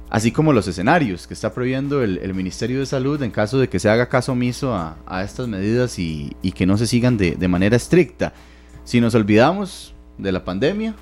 [0.08, 3.78] así como los escenarios que está previendo el, Ministerio de Salud en caso de que
[3.78, 7.76] se haga caso omiso a, estas medidas y, que no se sigan de, de manera
[7.76, 8.32] estricta.
[8.84, 10.94] Si nos olvidamos, de la pandemia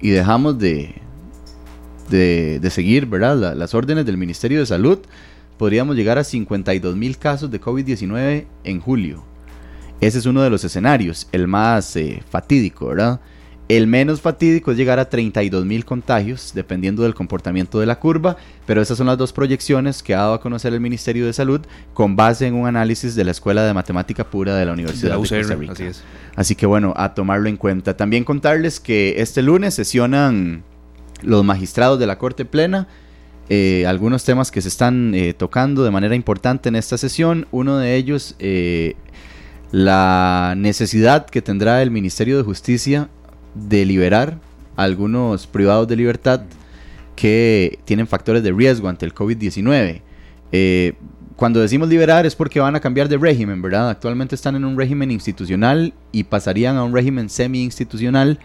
[0.00, 0.94] y dejamos de,
[2.08, 3.54] de, seguir ¿verdad?
[3.54, 5.00] las órdenes del Ministerio de Salud,
[5.58, 9.29] podríamos llegar a 52 mil casos de COVID-19 en julio.
[10.00, 13.20] Ese es uno de los escenarios, el más eh, fatídico, ¿verdad?
[13.68, 18.36] El menos fatídico es llegar a 32 mil contagios, dependiendo del comportamiento de la curva,
[18.66, 21.60] pero esas son las dos proyecciones que ha dado a conocer el Ministerio de Salud
[21.94, 25.18] con base en un análisis de la Escuela de Matemática Pura de la Universidad de,
[25.18, 25.72] Costa Rica.
[25.72, 26.02] Así, es.
[26.34, 27.96] así que bueno, a tomarlo en cuenta.
[27.96, 30.64] También contarles que este lunes sesionan
[31.22, 32.88] los magistrados de la Corte Plena.
[33.48, 37.46] Eh, algunos temas que se están eh, tocando de manera importante en esta sesión.
[37.50, 38.94] Uno de ellos, eh,
[39.72, 43.08] la necesidad que tendrá el Ministerio de Justicia
[43.54, 44.38] de liberar
[44.76, 46.42] a algunos privados de libertad
[47.14, 50.02] que tienen factores de riesgo ante el COVID-19.
[50.52, 50.94] Eh,
[51.36, 53.88] cuando decimos liberar es porque van a cambiar de régimen, ¿verdad?
[53.88, 58.38] Actualmente están en un régimen institucional y pasarían a un régimen semi-institucional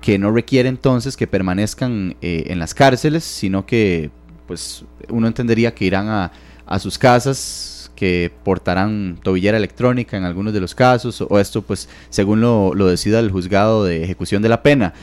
[0.00, 4.10] que no requiere entonces que permanezcan eh, en las cárceles, sino que
[4.46, 6.32] pues uno entendería que irán a,
[6.66, 11.86] a sus casas que portarán tobillera electrónica en algunos de los casos, o esto pues
[12.08, 14.94] según lo, decida el juzgado de ejecución de la pena.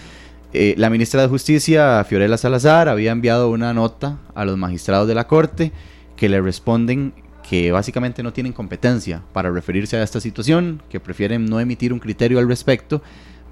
[0.51, 5.13] Eh, la ministra de Justicia, Fiorella Salazar, había enviado una nota a los magistrados de
[5.13, 5.71] la Corte
[6.15, 7.13] que le responden
[7.47, 11.99] que básicamente no tienen competencia para referirse a esta situación, que prefieren no emitir un
[11.99, 13.03] criterio al respecto,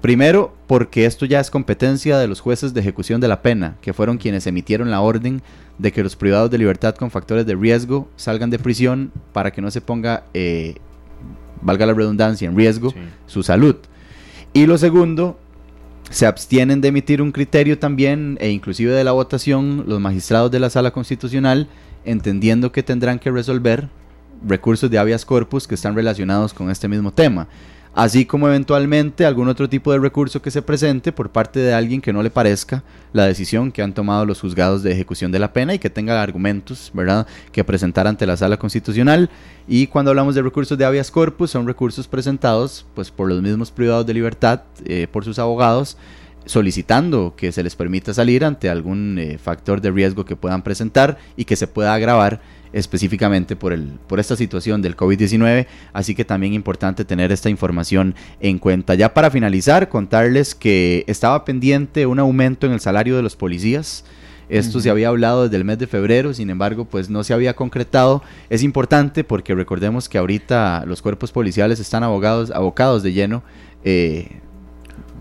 [0.06, 3.92] Primero, porque esto ya es competencia de los jueces de ejecución de la pena, que
[3.92, 5.42] fueron quienes emitieron la orden
[5.78, 9.60] de que los privados de libertad con factores de riesgo salgan de prisión para que
[9.60, 10.76] no se ponga, eh,
[11.60, 12.94] valga la redundancia, en riesgo
[13.26, 13.74] su salud.
[14.52, 15.40] Y lo segundo,
[16.08, 20.60] se abstienen de emitir un criterio también e inclusive de la votación los magistrados de
[20.60, 21.66] la sala constitucional,
[22.04, 23.88] entendiendo que tendrán que resolver
[24.46, 27.48] recursos de habeas corpus que están relacionados con este mismo tema
[27.96, 32.02] así como eventualmente algún otro tipo de recurso que se presente por parte de alguien
[32.02, 35.54] que no le parezca la decisión que han tomado los juzgados de ejecución de la
[35.54, 39.30] pena y que tenga argumentos, ¿verdad?, que presentar ante la sala constitucional.
[39.66, 43.70] Y cuando hablamos de recursos de habeas corpus, son recursos presentados pues por los mismos
[43.70, 45.96] privados de libertad, eh, por sus abogados,
[46.44, 51.16] solicitando que se les permita salir ante algún eh, factor de riesgo que puedan presentar
[51.34, 56.24] y que se pueda agravar específicamente por, el, por esta situación del COVID-19, así que
[56.24, 58.94] también importante tener esta información en cuenta.
[58.94, 64.04] Ya para finalizar, contarles que estaba pendiente un aumento en el salario de los policías.
[64.48, 67.56] Esto se había hablado desde el mes de febrero, sin embargo, pues no se había
[67.56, 68.22] concretado.
[68.48, 73.42] Es importante porque recordemos que ahorita los cuerpos policiales están abogados, abocados de lleno
[73.82, 74.40] eh,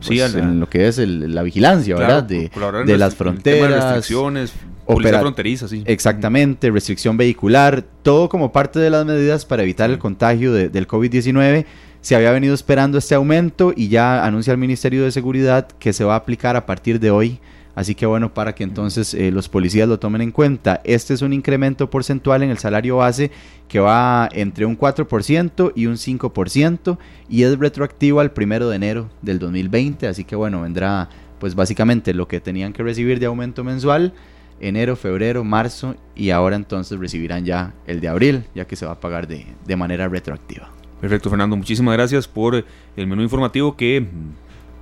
[0.06, 2.24] pues, en lo que es la vigilancia, ¿verdad?
[2.24, 2.52] De,
[2.86, 3.84] de las fronteras.
[3.84, 4.54] restricciones,
[4.86, 5.84] Policía fronteriza, sí.
[5.86, 11.66] Exactamente, restricción vehicular, todo como parte de las medidas para evitar el contagio del COVID-19.
[12.02, 16.04] Se había venido esperando este aumento y ya anuncia el Ministerio de Seguridad que se
[16.04, 17.40] va a aplicar a partir de hoy.
[17.74, 20.82] Así que bueno, para que entonces eh, los policías lo tomen en cuenta.
[20.86, 23.32] Este es un incremento porcentual en el salario base
[23.68, 29.10] que va entre un 4% y un 5% y es retroactivo al primero de enero
[29.22, 30.08] del 2020.
[30.08, 34.14] Así que bueno, vendrá pues básicamente lo que tenían que recibir de aumento mensual
[34.60, 38.94] enero, febrero, marzo y ahora entonces recibirán ya el de abril, ya que se va
[38.94, 40.70] a pagar de, de manera retroactiva.
[41.02, 41.56] Perfecto, Fernando.
[41.56, 42.56] Muchísimas gracias por
[42.96, 44.08] el menú informativo que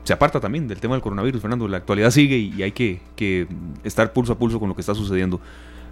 [0.04, 1.68] se aparta también del tema del coronavirus, Fernando.
[1.68, 3.48] La actualidad sigue y hay que, que
[3.84, 5.40] estar pulso a pulso con lo que está sucediendo.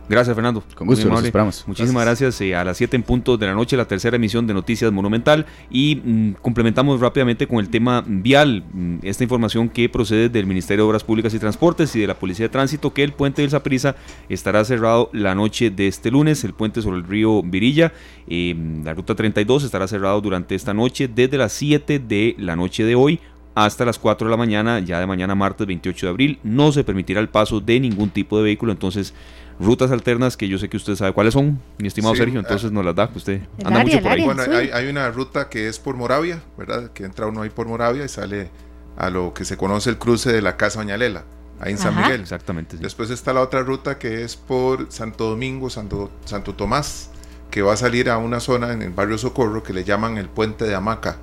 [0.10, 0.64] Gracias, Fernando.
[0.76, 1.64] Con gusto, nos esperamos.
[1.68, 2.42] Muchísimas gracias.
[2.42, 5.46] Eh, a las 7 en punto de la noche, la tercera emisión de Noticias Monumental.
[5.70, 8.64] Y mm, complementamos rápidamente con el tema vial.
[8.74, 12.16] Mm, esta información que procede del Ministerio de Obras Públicas y Transportes y de la
[12.16, 13.96] Policía de Tránsito, que el puente del Zaprisa
[14.28, 16.44] estará cerrado la noche de este lunes.
[16.44, 17.94] El puente sobre el río Virilla,
[18.28, 22.84] eh, la ruta 32, estará cerrado durante esta noche desde las 7 de la noche
[22.84, 23.20] de hoy
[23.56, 26.40] hasta las 4 de la mañana, ya de mañana martes 28 de abril.
[26.44, 29.14] No se permitirá el paso de ningún tipo de vehículo, entonces
[29.60, 32.72] rutas alternas que yo sé que usted sabe cuáles son, mi estimado Sergio, ah, entonces
[32.72, 34.24] nos las da, usted anda mucho por ahí.
[34.24, 36.92] Bueno, hay, una ruta que es por Moravia, ¿verdad?
[36.92, 38.50] Que entra uno ahí por Moravia y sale
[38.98, 41.24] a lo que se conoce el cruce de la Casa Bañalela,
[41.60, 42.22] ahí en San Miguel.
[42.22, 42.78] Exactamente.
[42.78, 47.10] Después está la otra ruta que es por Santo Domingo, Santo, Santo Tomás,
[47.50, 50.30] que va a salir a una zona en el barrio Socorro que le llaman el
[50.30, 51.18] Puente de Hamaca.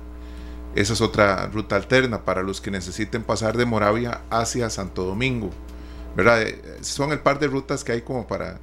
[0.75, 5.49] Esa es otra ruta alterna para los que necesiten pasar de Moravia hacia Santo Domingo.
[6.19, 6.41] ¿Verdad?
[6.41, 8.59] Eh, son el par de rutas que hay como para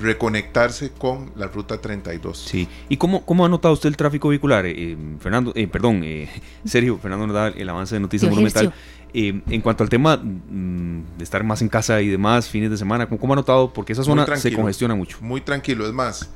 [0.00, 2.38] reconectarse con la ruta 32.
[2.38, 2.68] Sí.
[2.88, 4.64] ¿Y cómo, cómo ha notado usted el tráfico vehicular?
[4.64, 6.04] Eh, eh, Fernando, perdón,
[6.64, 8.72] Sergio, Fernando nos da el avance de Noticias Monumental.
[9.12, 13.08] en cuanto al tema mm, de estar más en casa y demás, fines de semana,
[13.08, 13.72] ¿cómo, ha notado?
[13.72, 15.18] Porque esa zona se congestiona mucho.
[15.20, 16.30] Muy tranquilo, es más,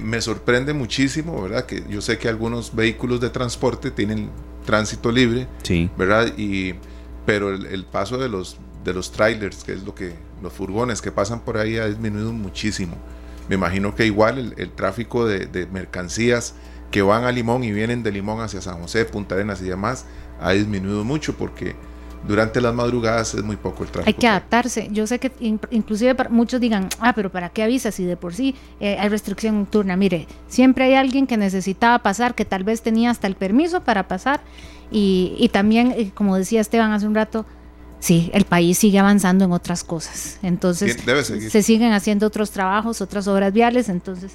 [0.00, 1.66] me sorprende muchísimo, ¿verdad?
[1.66, 4.30] Que yo sé que algunos vehículos de transporte tienen
[4.64, 5.90] tránsito libre, sí.
[5.98, 6.32] ¿verdad?
[6.38, 6.74] Y,
[7.26, 11.12] pero el paso de los de los trailers, que es lo que los furgones que
[11.12, 12.96] pasan por ahí ha disminuido muchísimo.
[13.48, 16.54] Me imagino que igual el, tráfico de, mercancías
[16.90, 20.06] que van a Limón y vienen de Limón hacia San José, Punta Arenas y demás
[20.40, 21.74] ha disminuido mucho porque
[22.26, 24.08] durante las madrugadas es muy poco el tráfico.
[24.08, 24.88] Hay que adaptarse.
[24.90, 25.32] Yo sé que
[25.70, 29.58] inclusive muchos digan, ah, pero ¿para qué avisas si de por sí eh, hay restricción
[29.60, 29.96] nocturna?
[29.96, 34.08] Mire, siempre hay alguien que necesitaba pasar, que tal vez tenía hasta el permiso para
[34.08, 34.40] pasar.
[34.90, 37.46] Y, y también, eh, como decía Esteban hace un rato,
[38.00, 40.38] sí, el país sigue avanzando en otras cosas.
[40.42, 40.98] Entonces,
[41.50, 43.88] se siguen haciendo otros trabajos, otras obras viales.
[43.88, 44.32] Entonces,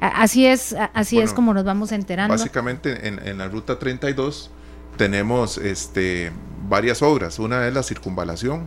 [0.00, 2.34] así es, así es como nos vamos enterando.
[2.34, 4.50] Básicamente, en, la ruta 32
[4.96, 6.32] tenemos este,
[6.68, 7.38] varias obras.
[7.38, 8.66] Una es la circunvalación,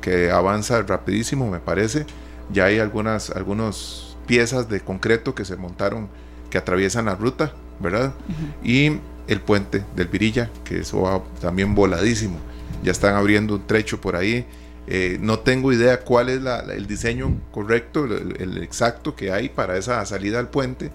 [0.00, 2.06] que avanza rapidísimo, me parece.
[2.52, 6.08] Ya hay algunas algunos piezas de concreto que se montaron
[6.50, 8.14] que atraviesan la ruta, ¿verdad?
[8.62, 12.38] Y el puente del Virilla, que eso va también voladísimo
[12.82, 14.46] ya están abriendo un trecho por ahí.
[14.88, 20.04] Eh, no tengo idea cuál es el diseño correcto, el, exacto que hay para esa
[20.06, 20.90] salida al puente,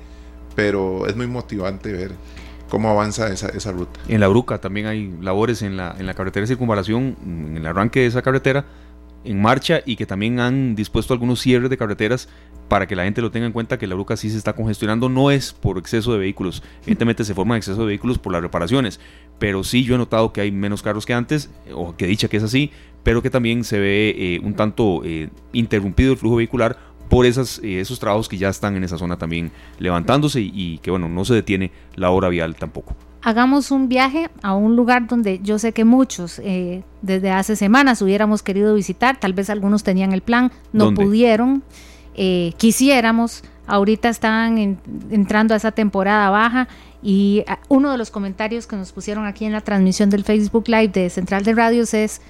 [0.56, 2.12] pero es muy motivante ver
[2.70, 4.00] cómo avanza esa, ruta.
[4.08, 7.66] En la Bruca también hay labores en la, en la carretera de circunvalación, en el
[7.66, 8.64] arranque de esa carretera,
[9.24, 12.28] en marcha y que también han dispuesto algunos cierres de carreteras
[12.68, 15.10] para que la gente lo tenga en cuenta que la ruca sí se está congestionando,
[15.10, 19.00] no es por exceso de vehículos, evidentemente se forma exceso de vehículos por las reparaciones,
[19.40, 22.38] pero sí yo he notado que hay menos carros que antes, o que dicha que
[22.38, 22.72] es así,
[23.04, 26.78] pero que también se ve eh, un tanto eh, interrumpido el flujo vehicular
[27.10, 30.92] por esas, eh, esos trabajos que ya están en esa zona también levantándose y, que
[30.92, 35.40] bueno, no se detiene la hora vial tampoco hagamos un viaje a un lugar donde
[35.44, 36.42] yo sé que muchos
[37.02, 41.64] desde hace semanas hubiéramos querido visitar, tal vez algunos tenían el plan, no pudieron.
[42.16, 43.44] Eh, quisiéramos.
[43.68, 44.80] Ahorita están
[45.12, 46.68] entrando a esa temporada baja
[47.02, 50.68] y ah, uno de los comentarios que nos pusieron aquí en la transmisión del Facebook
[50.68, 52.22] Live de Central de Radios es,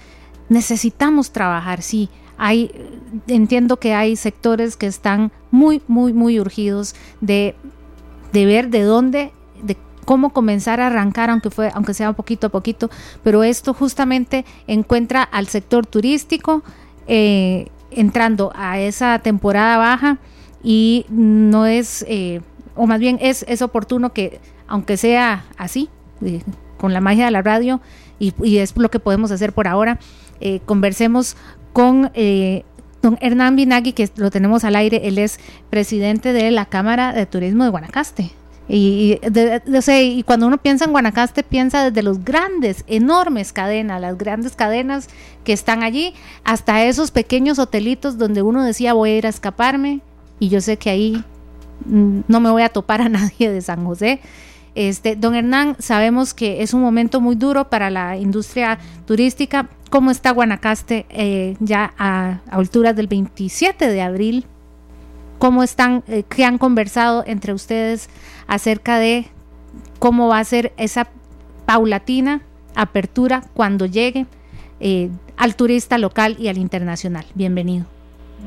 [0.49, 2.09] necesitamos trabajar, sí.
[2.37, 2.71] Hay,
[3.27, 7.55] entiendo que hay sectores que están muy, muy, muy urgidos de,
[8.33, 9.31] de ver de dónde, de
[10.05, 12.89] cómo comenzar a arrancar, aunque, fue, aunque sea poquito a poquito,
[13.23, 16.63] pero esto justamente encuentra al sector turístico
[17.07, 20.17] eh, entrando a esa temporada baja
[20.63, 22.41] y no es, eh,
[22.75, 25.89] o más bien es, es oportuno que, aunque sea así,
[26.23, 26.41] eh,
[26.77, 27.81] con la magia de la radio,
[28.19, 29.99] y, es lo que podemos hacer por ahora,
[30.39, 31.35] eh, conversemos
[31.73, 32.11] con
[33.01, 35.39] don Hernán Binagui, que lo tenemos al aire, él es
[35.69, 38.40] presidente de la Cámara de Turismo de Guanacaste.
[38.69, 39.19] Y,
[39.87, 45.09] y cuando uno piensa en Guanacaste, piensa desde los grandes, enormes cadenas, las grandes cadenas
[45.43, 50.01] que están allí, hasta esos pequeños hotelitos donde uno decía voy a ir a escaparme
[50.39, 51.23] y yo sé que ahí
[51.85, 54.21] no me voy a topar a nadie de San José.
[54.73, 59.69] Este, don Hernán, sabemos que es un momento muy duro para la industria turística.
[59.89, 64.45] ¿Cómo está Guanacaste eh, ya a, alturas del 27 de abril?
[65.41, 68.11] ¿Cómo están, eh, qué han conversado entre ustedes
[68.45, 69.25] acerca de
[69.97, 71.07] cómo va a ser esa
[71.65, 72.41] paulatina
[72.75, 74.27] apertura cuando llegue
[74.79, 77.25] eh, al turista local y al internacional.
[77.33, 77.87] Bienvenido.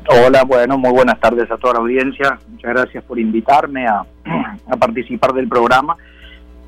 [0.07, 2.39] Hola, bueno, muy buenas tardes a toda la audiencia.
[2.49, 4.05] Muchas gracias por invitarme a,
[4.79, 5.97] participar del programa.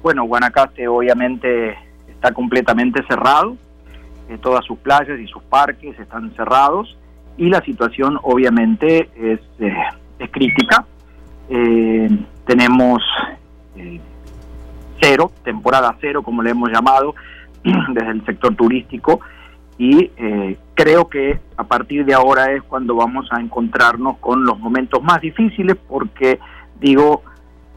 [0.04, 1.78] Bueno, Guanacaste obviamente
[2.10, 3.56] está completamente cerrado.
[4.28, 6.98] Eh, todas sus playas y sus parques están cerrados
[7.38, 9.74] y la situación obviamente es, eh,
[10.20, 10.86] es crítica.
[11.50, 12.10] Eh,
[12.46, 13.02] tenemos
[13.76, 14.00] eh,
[15.00, 17.16] cero, temporada cero, como le hemos llamado,
[17.64, 19.20] desde el sector turístico,
[19.78, 24.60] y eh, creo que a partir de ahora es cuando vamos a encontrarnos con los
[24.60, 26.40] momentos más difíciles, porque
[26.80, 27.22] digo,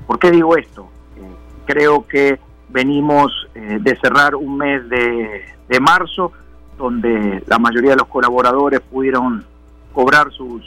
[0.07, 0.89] ¿por qué digo esto?
[1.17, 1.21] Eh,
[1.67, 2.39] creo que
[2.69, 6.33] venimos de cerrar un mes de, de marzo,
[6.79, 9.45] donde la mayoría de los colaboradores pudieron
[9.93, 10.63] cobrar sus,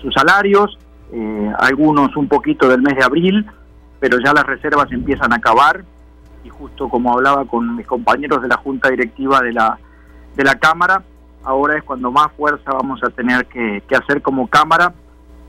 [0.00, 0.78] sus salarios,
[1.12, 3.46] eh, algunos un poquito del mes de abril,
[4.00, 5.84] pero ya las reservas empiezan a acabar.
[6.44, 9.78] Y justo como hablaba con mis compañeros de la Junta Directiva de la,
[10.34, 11.02] de la Cámara,
[11.44, 14.94] ahora es cuando más fuerza vamos a tener que, hacer como Cámara.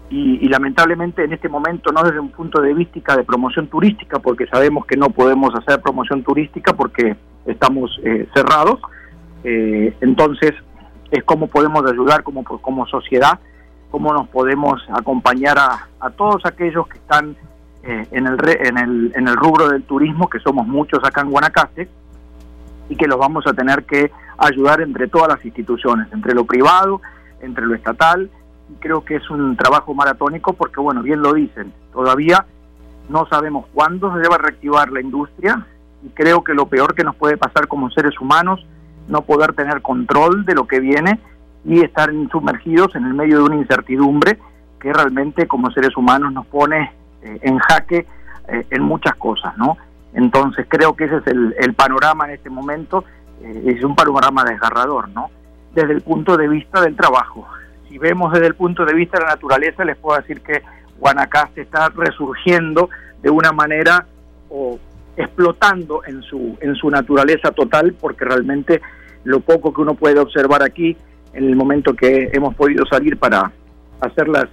[0.10, 4.46] Y, lamentablemente en este momento no desde un punto de vista de promoción turística, porque
[4.46, 7.16] sabemos que no podemos hacer promoción turística porque
[7.48, 8.80] estamos eh, cerrados,
[9.44, 10.52] eh, entonces
[11.10, 13.40] es cómo podemos ayudar como, como sociedad
[13.94, 17.36] cómo nos podemos acompañar a, todos aquellos que están
[17.84, 21.30] eh, en, el en, el, en el rubro del turismo, que somos muchos acá en
[21.30, 21.88] Guanacaste,
[22.90, 27.02] y que los vamos a tener que ayudar entre todas las instituciones, entre lo privado,
[27.40, 28.32] entre lo estatal,
[28.68, 32.48] y creo que es un trabajo maratónico porque, bueno, bien lo dicen, todavía
[33.10, 35.68] no sabemos cuándo se debe reactivar la industria,
[36.04, 38.66] y creo que lo peor que nos puede pasar como seres humanos,
[39.08, 41.20] no poder tener control de lo que viene,
[41.66, 44.38] y estar sumergidos en el medio de una incertidumbre
[44.80, 46.92] que realmente como seres humanos nos pone
[47.22, 48.06] eh, en jaque
[48.50, 49.78] eh, en muchas cosas, ¿no?
[50.14, 53.06] Entonces creo que ese es el, panorama en este momento,
[53.42, 55.30] eh, es un panorama desgarrador, ¿no?
[55.74, 57.48] Desde el punto de vista del trabajo.
[57.88, 60.62] Si vemos desde el punto de vista de la naturaleza, les puedo decir que
[61.00, 62.90] Guanacaste está resurgiendo
[63.22, 64.06] de una manera
[64.50, 64.78] o
[65.16, 68.82] explotando en su, en su naturaleza total, porque realmente
[69.24, 70.98] lo poco que uno puede observar aquí
[71.34, 73.52] en el momento que hemos podido salir para
[74.00, 74.46] hacer las,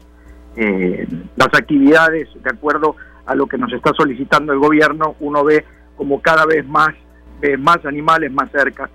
[0.57, 1.07] eh,
[1.37, 5.64] las actividades de acuerdo a lo que nos está solicitando el gobierno, uno ve
[5.97, 6.95] como cada vez más,
[7.41, 8.89] ve más animales más cerca,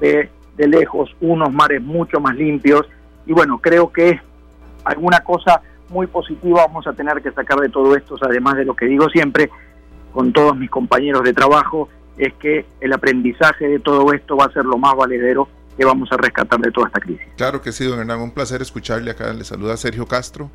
[0.00, 2.86] ve de lejos unos mares mucho más limpios.
[3.26, 4.20] Y bueno, creo que
[4.84, 8.74] alguna cosa muy positiva vamos a tener que sacar de todo esto, además de lo
[8.74, 9.50] que digo siempre
[10.12, 11.88] con todos mis compañeros de trabajo,
[12.18, 15.48] es que el aprendizaje de todo esto va a ser lo más valedero
[15.80, 17.26] que vamos a rescatar de toda esta crisis.
[17.38, 19.32] Claro que sí, don Hernán, un placer escucharle acá.
[19.32, 20.50] Le saluda Sergio Castro.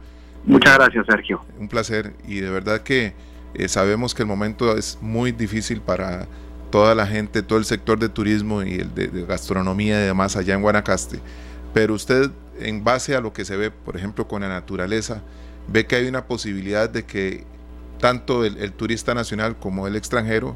[0.45, 1.43] Muchas gracias, Sergio.
[1.57, 3.15] Un placer y de verdad que
[3.55, 6.27] eh, sabemos que el momento es muy difícil para
[6.69, 10.53] toda la gente, todo el sector de turismo y el de, gastronomía y demás allá
[10.53, 11.19] en Guanacaste.
[11.73, 15.23] pero usted en base a lo que se ve, por ejemplo, con la naturaleza,
[15.67, 17.45] ve que hay una posibilidad de que
[17.99, 20.55] tanto el, turista nacional como el extranjero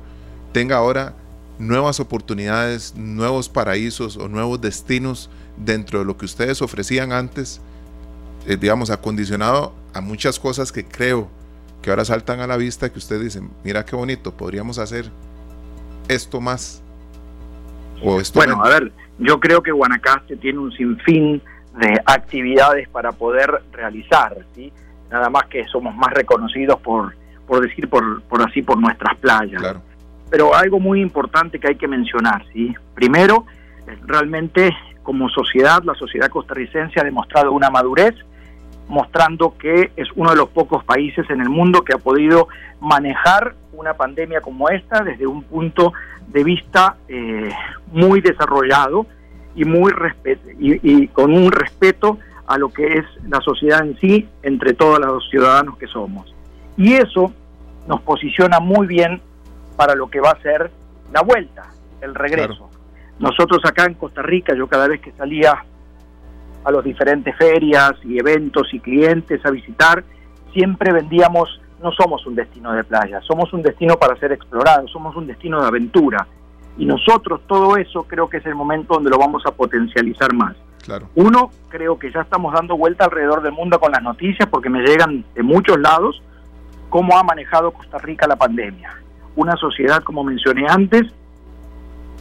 [0.53, 1.15] tenga ahora
[1.59, 7.61] nuevas oportunidades, nuevos paraísos o nuevos destinos dentro de lo que ustedes ofrecían antes,
[8.47, 11.27] eh, digamos, acondicionado a muchas cosas que creo
[11.81, 15.11] que ahora saltan a la vista, que ustedes dicen, mira qué bonito, podríamos hacer
[16.07, 16.81] esto más.
[18.01, 21.41] O esto bueno, a ver, yo creo que Guanacaste tiene un sinfín
[21.77, 24.71] de actividades para poder realizar, ¿sí?
[25.11, 29.61] Nada más que somos más reconocidos por, por decir, por, por así, por nuestras playas.
[30.29, 32.73] Pero algo muy importante que hay que mencionar, ¿sí?
[32.93, 33.45] Primero,
[34.05, 38.13] realmente como sociedad, la sociedad costarricense ha demostrado una madurez,
[38.87, 42.47] mostrando que es uno de los pocos países en el mundo que ha podido
[42.79, 45.93] manejar una pandemia como esta desde un punto
[46.27, 47.49] de vista eh,
[47.91, 49.05] muy desarrollado
[49.55, 49.91] y, muy
[50.59, 55.27] y, con un respeto a lo que es la sociedad en sí entre todos los
[55.29, 56.33] ciudadanos que somos.
[56.77, 57.33] Y eso
[57.87, 59.21] nos posiciona muy bien
[59.79, 60.69] para lo que va a ser
[61.13, 61.69] la vuelta,
[62.01, 62.69] el regreso.
[63.17, 65.53] Nosotros acá en Costa Rica, yo cada vez que salía
[66.65, 70.03] a las diferentes ferias y eventos y clientes a visitar,
[70.51, 75.15] siempre vendíamos no somos un destino de playa, somos un destino para ser explorado, somos
[75.15, 76.27] un destino de aventura.
[76.77, 80.57] Y nosotros todo eso creo que es el momento donde lo vamos a potencializar más.
[80.83, 81.07] Claro.
[81.15, 84.81] Uno, creo que ya estamos dando vuelta alrededor del mundo con las noticias porque me
[84.81, 86.21] llegan de muchos lados
[86.89, 88.91] cómo ha manejado Costa Rica la pandemia.
[89.35, 91.03] Una sociedad, como mencioné antes,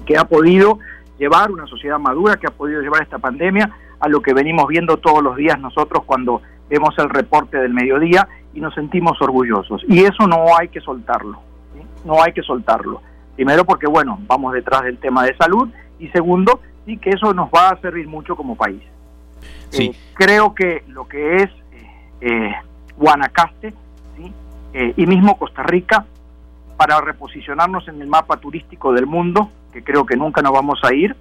[0.07, 0.79] que ha podido
[1.19, 4.97] llevar, una sociedad madura que ha podido llevar esta pandemia a lo que venimos viendo
[4.99, 9.83] todos los días nosotros cuando vemos el reporte del mediodía y nos sentimos orgullosos.
[9.89, 11.41] Y eso no hay que soltarlo,
[12.05, 13.03] no hay que soltarlo.
[13.35, 17.49] Primero porque, bueno, vamos detrás del tema de salud y segundo, sí que eso nos
[17.51, 18.83] va a servir mucho como país.
[19.71, 19.87] Sí.
[19.87, 21.87] Eh, creo que lo que es eh,
[22.21, 22.53] eh
[22.97, 23.73] Guanacaste
[24.17, 24.33] ¿sí?
[24.73, 26.05] Eh, y mismo Costa Rica,
[26.79, 30.95] para reposicionarnos en el mapa turístico del mundo, que creo que nunca nos vamos a
[30.95, 31.15] ir,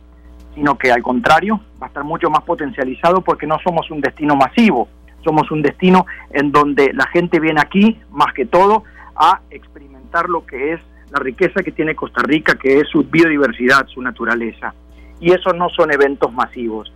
[0.53, 4.35] sino que al contrario, va a estar mucho más potencializado porque no somos un destino
[4.35, 4.87] masivo,
[5.25, 8.83] somos un destino en donde la gente viene aquí, más que todo,
[9.15, 13.87] a experimentar lo que es la riqueza que tiene Costa Rica, que es su biodiversidad,
[13.87, 14.75] su naturaleza.
[15.19, 16.93] Y eso no son eventos masivos.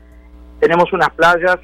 [0.60, 1.58] Tenemos unas playas,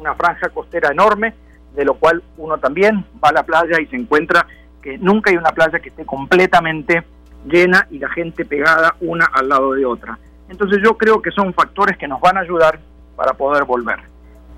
[0.00, 1.34] una franja costera enorme,
[1.74, 4.46] de lo cual uno también va a la playa y se encuentra
[4.88, 7.04] que nunca hay una playa que esté completamente
[7.46, 10.18] llena y la gente pegada una al lado de otra.
[10.48, 12.80] Entonces yo creo que son factores que nos van a ayudar
[13.14, 13.98] para poder volver.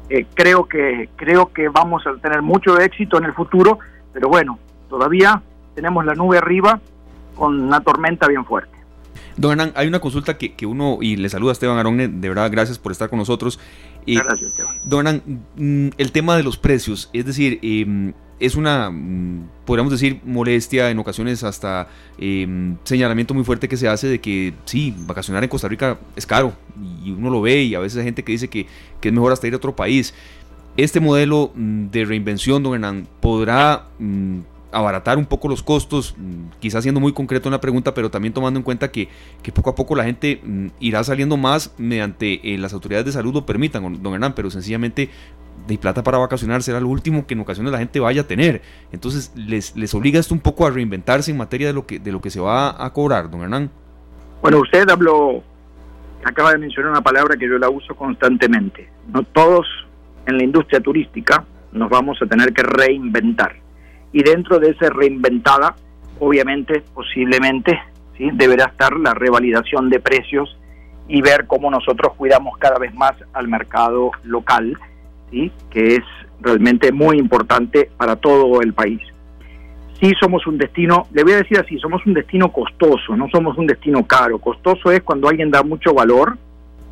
[0.08, 3.80] Eh, creo que creo que vamos a tener mucho éxito en el futuro,
[4.12, 5.42] pero bueno, todavía
[5.74, 6.80] tenemos la nube arriba
[7.34, 8.78] con una tormenta bien fuerte.
[9.36, 12.28] Don Hernán, hay una consulta que, que, uno, y le saluda a Esteban Aronne, de
[12.28, 13.58] verdad, gracias por estar con nosotros.
[14.06, 14.76] gracias, Esteban.
[14.84, 15.22] Don Hernán,
[15.56, 20.90] mm, el tema de los precios, es decir, eh, es una, mm, podríamos decir, molestia,
[20.90, 21.88] en ocasiones hasta
[22.18, 26.26] em, señalamiento muy fuerte que se hace de que sí, vacacionar en Costa Rica es
[26.26, 26.54] caro
[27.04, 28.66] y uno lo ve y a veces hay gente que dice que,
[29.02, 30.14] es mejor hasta ir a otro país.
[30.76, 34.38] Este modelo mm, de reinvención, don Hernán, podrá mm,
[34.72, 36.14] abaratar un poco los costos,
[36.58, 39.08] quizás siendo muy concreto en la pregunta, pero también tomando en cuenta que,
[39.54, 40.40] poco a poco la gente
[40.78, 45.10] irá saliendo más mediante eh, las autoridades de salud lo permitan, don Hernán, pero sencillamente
[45.66, 48.62] de plata para vacacionar será lo último que en ocasiones la gente vaya a tener.
[48.92, 52.12] Entonces, les, les obliga esto un poco a reinventarse en materia de lo que, de
[52.12, 53.70] lo que se va a cobrar, don Hernán.
[54.40, 55.42] Bueno, usted habló,
[56.24, 58.88] acaba de mencionar una palabra que yo la uso constantemente.
[59.12, 59.66] No todos
[60.26, 63.56] en la industria turística nos vamos a tener que reinventar.
[64.12, 65.76] Y dentro de esa reinventada,
[66.18, 67.80] obviamente, posiblemente,
[68.16, 68.30] ¿sí?
[68.32, 70.58] deberá estar la revalidación de precios
[71.08, 74.78] y ver cómo nosotros cuidamos cada vez más al mercado local
[75.70, 76.04] que es
[76.40, 79.00] realmente muy importante para todo el país.
[80.00, 83.58] Sí somos un destino, le voy a decir así, somos un destino costoso, no somos
[83.58, 84.38] un destino caro.
[84.38, 86.38] Costoso es cuando alguien da mucho valor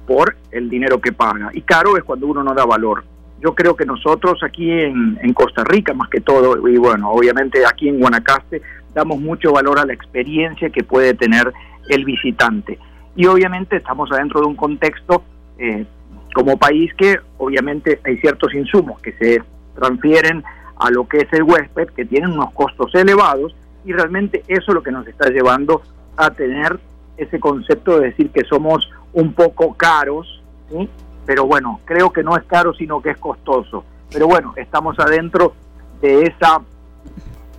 [0.07, 3.05] por el dinero que paga y caro es cuando uno no da valor.
[3.41, 7.89] Yo creo que nosotros aquí en, Costa Rica, más que todo, y bueno, obviamente aquí
[7.89, 8.61] en Guanacaste,
[8.93, 11.53] damos mucho valor a la experiencia que puede tener
[11.89, 12.79] el visitante.
[13.15, 15.23] Y obviamente estamos adentro de un contexto
[15.59, 15.87] eh,
[16.35, 19.43] como país que obviamente hay ciertos insumos que se
[19.77, 20.43] transfieren
[20.79, 24.75] a lo que es el huésped, que tienen unos costos elevados, y realmente eso es
[24.75, 25.83] lo que nos está llevando
[26.17, 26.79] a tener
[27.17, 30.43] ese concepto de decir que somos un poco caros,
[31.29, 33.85] pero bueno, creo que no es caro, sino que es costoso.
[34.11, 35.53] Pero bueno, estamos adentro
[36.01, 36.63] de esa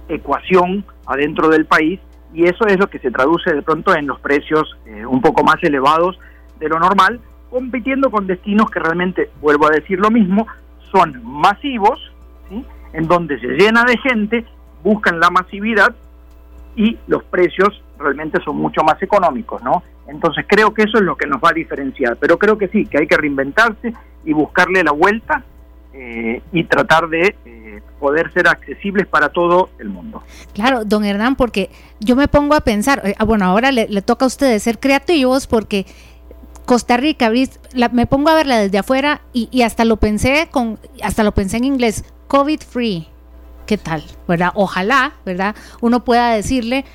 [0.08, 2.00] ecuación, adentro del país,
[2.34, 5.44] y eso es lo que se traduce de pronto en los precios eh, un poco
[5.44, 6.18] más elevados
[6.60, 7.20] de lo normal,
[7.52, 10.48] compitiendo con destinos que realmente, vuelvo a decir lo mismo,
[10.92, 12.00] son masivos,
[12.94, 14.46] en donde se llena de gente,
[14.84, 15.96] buscan la masividad
[16.76, 19.84] y los precios realmente son mucho más económicos, ¿no?
[20.08, 22.86] Entonces creo que eso es lo que nos va a diferenciar, pero creo que sí,
[22.86, 23.94] que hay que reinventarse
[24.26, 25.44] y buscarle la vuelta
[25.94, 30.24] eh, y tratar de eh, poder ser accesibles para todo el mundo.
[30.54, 31.70] Claro, don Hernán, porque
[32.00, 35.86] yo me pongo a pensar, eh, bueno, ahora le, toca a ustedes ser creativos porque
[36.66, 37.32] Costa Rica,
[37.92, 41.66] me pongo a verla desde afuera y, hasta lo pensé con, hasta lo pensé en
[41.66, 43.08] inglés, COVID free.
[43.70, 44.04] ¿Qué tal?
[44.28, 44.50] ¿Verdad?
[44.56, 45.56] Ojalá, ¿verdad?
[45.80, 46.86] Uno pueda decirle,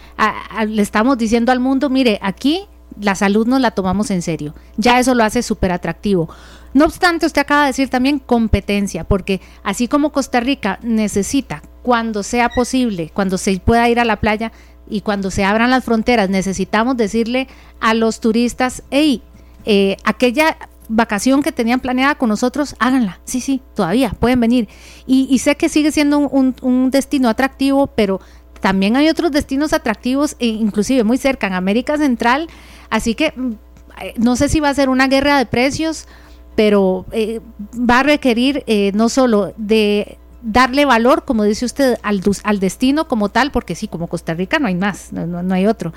[0.67, 2.67] le estamos diciendo al mundo, mire, aquí
[3.01, 4.57] la salud nos la tomamos en serio.
[4.77, 6.29] Ya eso lo hace súper atractivo.
[6.73, 12.25] No obstante, usted acaba de decir también competencia, porque así como Costa Rica necesita, cuando
[12.25, 14.51] sea posible, cuando se pueda ir a la playa
[14.91, 17.47] y cuando se abran las fronteras, necesitamos decirle
[17.79, 19.23] a los turistas, hey,
[19.65, 20.57] eh, aquella
[20.89, 23.21] vacación que tenían planeada con nosotros, háganla.
[23.25, 24.69] Sí, sí, todavía pueden venir.
[25.07, 28.21] Y, sé que sigue siendo un, un, destino atractivo, pero
[28.61, 32.49] también hay otros destinos atractivos, e inclusive muy cerca, en América Central.
[32.91, 33.53] Así que mm,
[34.01, 36.07] eh, no sé si va a ser una guerra de precios,
[36.55, 37.41] pero eh,
[37.79, 42.21] va a requerir eh, no solo de darle valor, como dice usted, al,
[42.61, 45.93] destino como tal, porque sí, como Costa Rica no hay más, no, hay otro.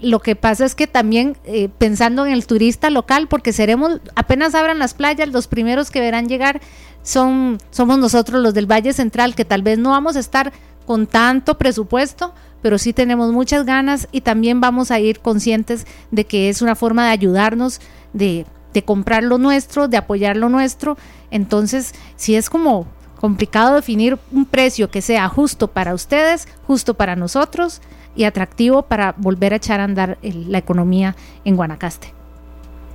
[0.00, 1.36] lo que pasa es que también
[1.78, 6.28] pensando en el turista local, porque seremos, apenas abran las playas, los primeros que verán
[6.28, 6.60] llegar
[7.02, 10.52] son, somos nosotros los del Valle Central, que tal vez no vamos a estar
[10.86, 16.24] con tanto presupuesto, pero sí tenemos muchas ganas y también vamos a ir conscientes de
[16.24, 17.80] que es una forma de ayudarnos,
[18.12, 18.46] de,
[18.84, 20.96] comprar lo nuestro, de apoyar lo nuestro.
[21.30, 22.86] Entonces, si es como
[23.24, 27.80] complicado definir un precio que sea justo para ustedes, justo para nosotros
[28.14, 32.12] y atractivo para volver a echar a andar la economía en Guanacaste.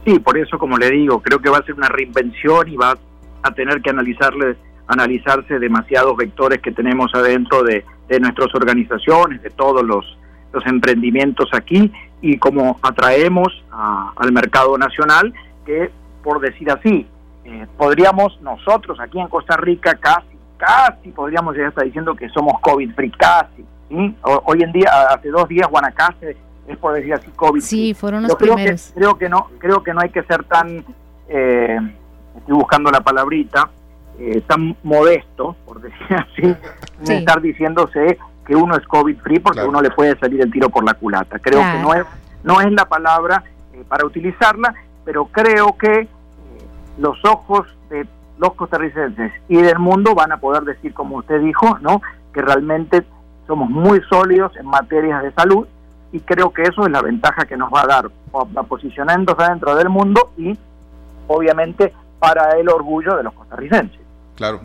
[0.06, 2.96] Sí, por eso, como le digo, creo que va a ser una reinvención y va
[3.42, 4.56] a tener que analizarle
[4.86, 7.84] analizarse demasiados vectores que tenemos adentro de,
[8.20, 10.06] nuestras organizaciones, de todos los,
[10.68, 13.64] emprendimientos aquí y cómo atraemos
[14.16, 15.34] al mercado nacional,
[15.66, 15.90] que
[16.22, 17.08] por decir así,
[17.50, 22.60] eh, podríamos nosotros aquí en Costa Rica casi, casi podríamos llegar hasta diciendo que somos
[22.62, 23.66] COVID free, casi.
[24.46, 26.38] hoy en día, hace dos días, Guanacaste
[26.70, 27.62] es por decir así COVID.
[27.62, 28.92] Sí, fueron los creo primeros.
[28.92, 30.86] Que, creo que no, creo que no hay que ser tan,
[31.28, 31.80] eh,
[32.38, 33.70] estoy buscando la palabrita,
[34.20, 36.56] eh, tan modesto, por decir así,
[37.12, 40.84] estar diciéndose que uno es COVID free porque uno le puede salir el tiro por
[40.84, 41.40] la culata.
[41.40, 42.06] Creo que no es,
[42.44, 43.44] no es la palabra
[43.74, 44.74] eh, para utilizarla,
[45.06, 46.08] pero creo que
[47.00, 51.78] los ojos de los costarricenses y del mundo van a poder decir, como usted dijo,
[51.80, 52.02] ¿no?
[52.34, 53.04] que realmente
[53.48, 55.68] somos muy sólidos en materias de salud
[56.12, 58.10] y creo que eso es la ventaja que nos va a dar,
[58.68, 60.58] posicionándose dentro del mundo y
[61.28, 64.02] obviamente para el orgullo de los costarricenses.
[64.36, 64.62] Claro.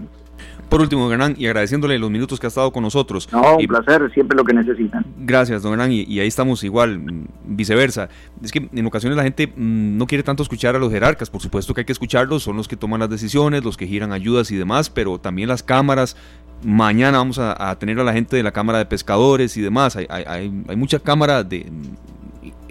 [0.69, 3.29] Por último, don Hernán, y agradeciéndole los minutos que ha estado con nosotros.
[3.33, 5.05] No, un placer, siempre lo que necesitan.
[5.19, 7.01] Gracias, don Hernán, y, ahí estamos igual,
[7.45, 8.09] viceversa.
[8.43, 11.41] Es que en ocasiones la gente mm, no quiere tanto escuchar a los jerarcas, por
[11.41, 14.51] supuesto que hay que escucharlos, son los que toman las decisiones, los que giran ayudas
[14.51, 16.17] y demás, pero también las cámaras.
[16.63, 19.97] Mañana vamos a, tener a la gente de la Cámara de Pescadores y demás.
[19.97, 21.67] Hay, hay, hay mucha cámara de,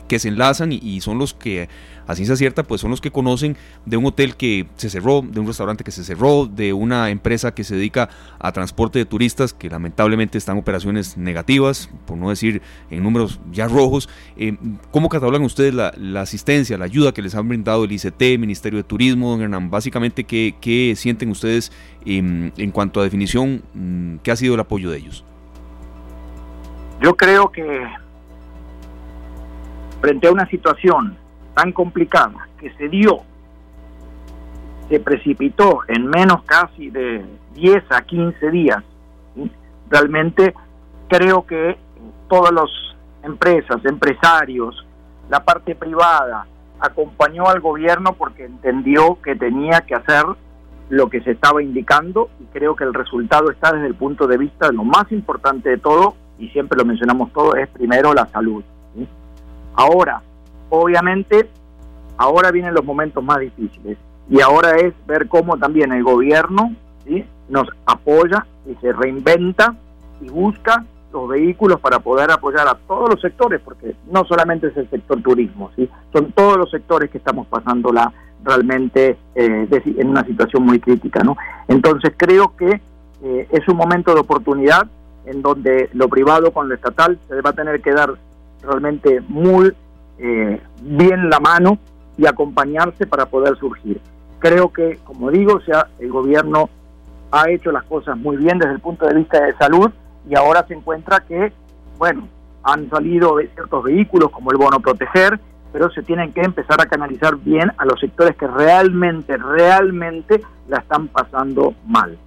[0.08, 1.70] que se enlazan y son los que
[2.08, 5.40] así se acierta, pues son los que conocen de un hotel que se cerró, de
[5.40, 9.54] un restaurante que se cerró, de una empresa que se dedica a transporte de turistas
[9.54, 14.10] que lamentablemente están operaciones negativas, por no decir en números ya rojos.
[14.38, 14.58] Eh,
[14.92, 18.84] ¿Cómo catalogan ustedes la, asistencia, la ayuda que les han brindado el ICT, Ministerio de
[18.84, 19.70] Turismo, don Hernán?
[19.70, 21.72] Básicamente, ¿qué, sienten ustedes
[22.06, 23.64] em, en cuanto a definición?
[23.74, 25.26] Mm, ¿Qué ha sido el apoyo de ellos?
[27.02, 27.86] Yo creo que
[30.02, 31.18] frente a una situación
[31.54, 33.20] tan complicada que se dio,
[34.90, 37.26] se precipitó en menos casi de
[37.56, 38.84] 10 a 15 días,
[39.90, 40.54] realmente
[41.08, 41.78] creo que
[42.28, 42.70] todas las
[43.24, 44.86] empresas, empresarios,
[45.30, 46.48] la parte privada,
[46.80, 50.26] acompañó al gobierno porque entendió que tenía que hacer
[50.90, 54.38] lo que se estaba indicando y creo que el resultado está desde el punto de
[54.38, 58.28] vista de lo más importante de todo, y siempre lo mencionamos todo, es primero la
[58.28, 58.64] salud.
[59.76, 60.22] Ahora,
[60.74, 61.48] obviamente
[62.18, 63.98] ahora vienen los momentos más difíciles
[64.28, 66.74] y ahora es ver cómo también el gobierno
[67.50, 69.76] nos apoya y se reinventa
[70.22, 74.78] y busca los vehículos para poder apoyar a todos los sectores, porque no solamente es
[74.78, 75.88] el sector turismo, ¿sí?
[76.12, 78.12] son todos los sectores que estamos pasándola
[78.44, 81.22] realmente eh, en una situación muy crítica.
[81.24, 81.38] ¿no?
[81.68, 82.82] Entonces creo que
[83.24, 84.88] eh, es un momento de oportunidad
[85.26, 88.16] en donde lo privado con lo estatal se va a tener que dar
[88.64, 89.72] realmente muy
[90.18, 91.78] eh, bien la mano
[92.18, 94.00] y acompañarse para poder surgir.
[94.40, 95.60] Creo que, como digo,
[96.00, 96.70] el gobierno
[97.32, 99.90] ha hecho las cosas muy bien desde el punto de vista de salud
[100.30, 101.52] y ahora se encuentra que,
[101.98, 102.28] bueno,
[102.64, 105.40] han salido ciertos vehículos como el bono proteger,
[105.72, 110.78] pero se tienen que empezar a canalizar bien a los sectores que realmente, realmente la
[110.78, 112.18] están pasando mal.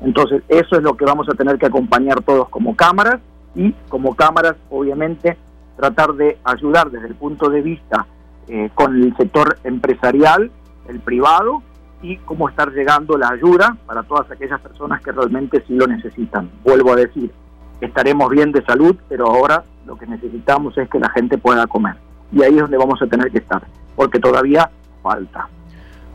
[0.00, 3.20] Entonces, eso es lo que vamos a tener que acompañar todos como cámaras
[3.54, 5.36] y como cámaras, obviamente,
[5.78, 8.06] tratar de ayudar desde el punto de vista
[8.48, 10.50] eh, con el sector empresarial,
[10.88, 11.62] el privado,
[12.02, 16.50] y cómo estar llegando la ayuda para todas aquellas personas que realmente sí lo necesitan.
[16.64, 17.32] Vuelvo a decir,
[17.80, 21.96] estaremos bien de salud, pero ahora lo que necesitamos es que la gente pueda comer.
[22.32, 23.62] Y ahí es donde vamos a tener que estar,
[23.94, 24.68] porque todavía
[25.02, 25.48] falta.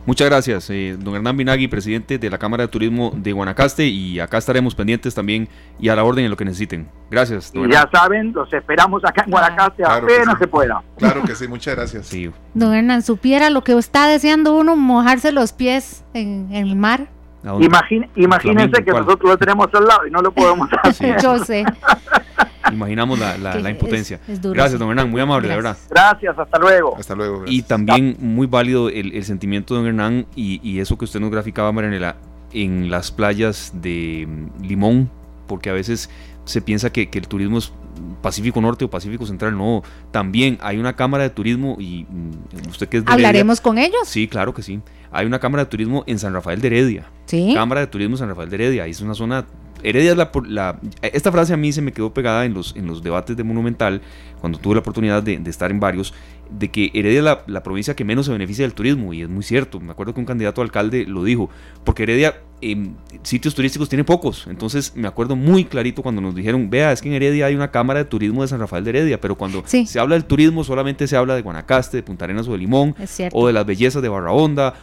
[0.05, 4.19] Muchas gracias, eh, don Hernán Binagui, presidente de la Cámara de Turismo de Guanacaste, y
[4.19, 5.47] acá estaremos pendientes también
[5.79, 6.89] y a la orden en lo que necesiten.
[7.09, 7.53] Gracias.
[7.53, 10.83] y ya saben, los esperamos acá en Guanacaste apenas se pueda.
[10.97, 12.07] Claro que sí, muchas gracias.
[12.07, 12.29] Sí.
[12.53, 17.07] Don Hernán, supiera lo que está deseando uno, mojarse los pies en, el mar.
[18.15, 21.21] imagínense que nosotros lo tenemos al lado y no lo podemos hacer.
[21.21, 21.63] Yo sé.
[22.71, 24.19] Imaginamos la, impotencia.
[24.27, 25.77] Gracias, don Hernán, muy amable, de verdad.
[25.89, 26.95] Gracias, hasta luego.
[26.97, 27.43] Hasta luego.
[27.47, 31.71] Y también muy válido el, sentimiento de don Hernán y, eso que usted nos graficaba,
[31.71, 32.15] Marianela,
[32.51, 35.09] en las playas de mm, Limón,
[35.47, 36.09] porque a veces
[36.45, 37.71] se piensa que, el turismo es
[38.21, 42.89] Pacífico Norte o Pacífico Central, no, también hay una cámara de turismo y mm, usted
[42.89, 44.07] que es de ¿Hablaremos con ellos?
[44.07, 44.81] Sí, claro que sí.
[45.11, 47.05] Hay una cámara de turismo en San Rafael de Heredia.
[47.25, 47.51] Sí.
[47.53, 49.45] Cámara de turismo San Rafael de Heredia, es una zona
[49.83, 52.87] Heredia es la, la, Esta frase a mí se me quedó pegada en los, en
[52.87, 54.01] los debates de Monumental,
[54.39, 56.13] cuando tuve la oportunidad de, estar en varios,
[56.49, 59.43] de que Heredia es la, provincia que menos se beneficia del turismo, y es muy
[59.43, 59.79] cierto.
[59.79, 61.49] Me acuerdo que un candidato a alcalde lo dijo,
[61.83, 64.47] porque Heredia en sitios turísticos tiene pocos.
[64.47, 67.71] Entonces me acuerdo muy clarito cuando nos dijeron, vea, es que en Heredia hay una
[67.71, 71.07] cámara de turismo de San Rafael de Heredia, pero cuando se habla del turismo solamente
[71.07, 72.95] se habla de Guanacaste, de Punta Arenas o de Limón,
[73.33, 74.73] o de las bellezas de Barra Honda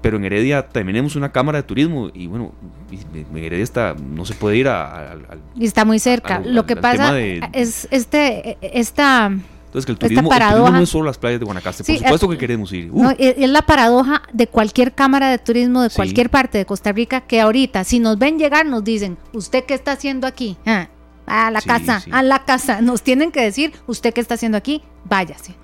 [0.00, 2.52] pero en Heredia también tenemos una cámara de turismo y bueno,
[2.90, 5.16] en Heredia está, no se puede ir a...
[5.54, 6.40] y está muy cerca.
[6.44, 9.26] Lo que pasa es este, esta...
[9.26, 12.72] Entonces, que el turismo, no es solo las playas de Guanacaste, por supuesto que queremos
[12.72, 12.90] ir.
[13.18, 17.40] es, la paradoja de cualquier cámara de turismo de cualquier parte de Costa Rica que
[17.40, 20.56] ahorita, si nos ven llegar, nos dicen, ¿usted qué está haciendo aquí?
[20.66, 20.88] Ah,
[21.26, 22.80] a la casa, a la casa.
[22.80, 24.82] Nos tienen que decir, ¿usted qué está haciendo aquí?
[25.04, 25.54] Váyase.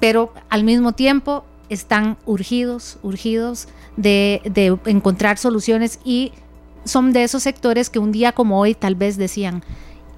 [0.00, 4.40] Pero al mismo tiempo, están urgidos, urgidos de,
[4.86, 6.32] encontrar soluciones y
[6.84, 9.62] son de esos sectores que un día como hoy tal vez decían,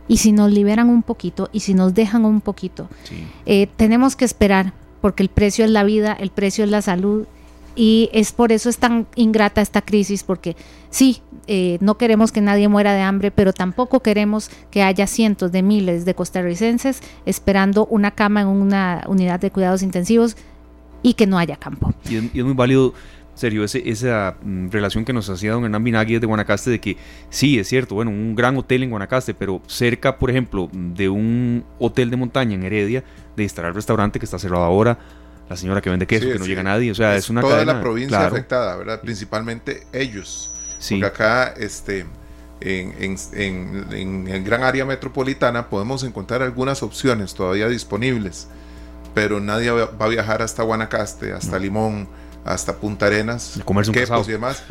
[0.07, 2.89] y si nos liberan un poquito, y si nos dejan un poquito,
[3.47, 7.27] eh, tenemos que esperar, porque el precio es la vida, el precio es la salud,
[7.79, 10.57] y es por eso es tan ingrata esta crisis, porque
[10.91, 15.53] sí, eh, no queremos que nadie muera de hambre, pero tampoco queremos que haya cientos
[15.53, 20.37] de miles de costarricenses esperando una cama en una unidad de cuidados intensivos
[21.03, 21.93] y que no haya campo.
[22.09, 22.95] Y es, muy válido,
[23.35, 26.97] serio, ese, esa mm, relación que nos hacía don Hernán Binagui de Guanacaste, de que
[27.31, 31.65] sí, es cierto, bueno, un gran hotel en Guanacaste, pero cerca, por ejemplo, de un
[31.79, 33.05] hotel de montaña en Heredia,
[33.37, 34.99] de estar el restaurante que está cerrado ahora,
[35.49, 37.81] la señora que vende queso, que no llega nadie, o sea, es, una toda la
[37.81, 39.01] provincia afectada, ¿verdad?
[39.01, 40.53] Principalmente ellos.
[40.89, 42.07] Porque acá, este,
[42.61, 48.49] en, en, en, en, el gran área metropolitana podemos encontrar algunas opciones todavía disponibles
[49.19, 52.07] pero nadie va a viajar hasta Guanacaste, hasta Limón,
[52.45, 54.63] hasta Punta Arenas, comerse y demás,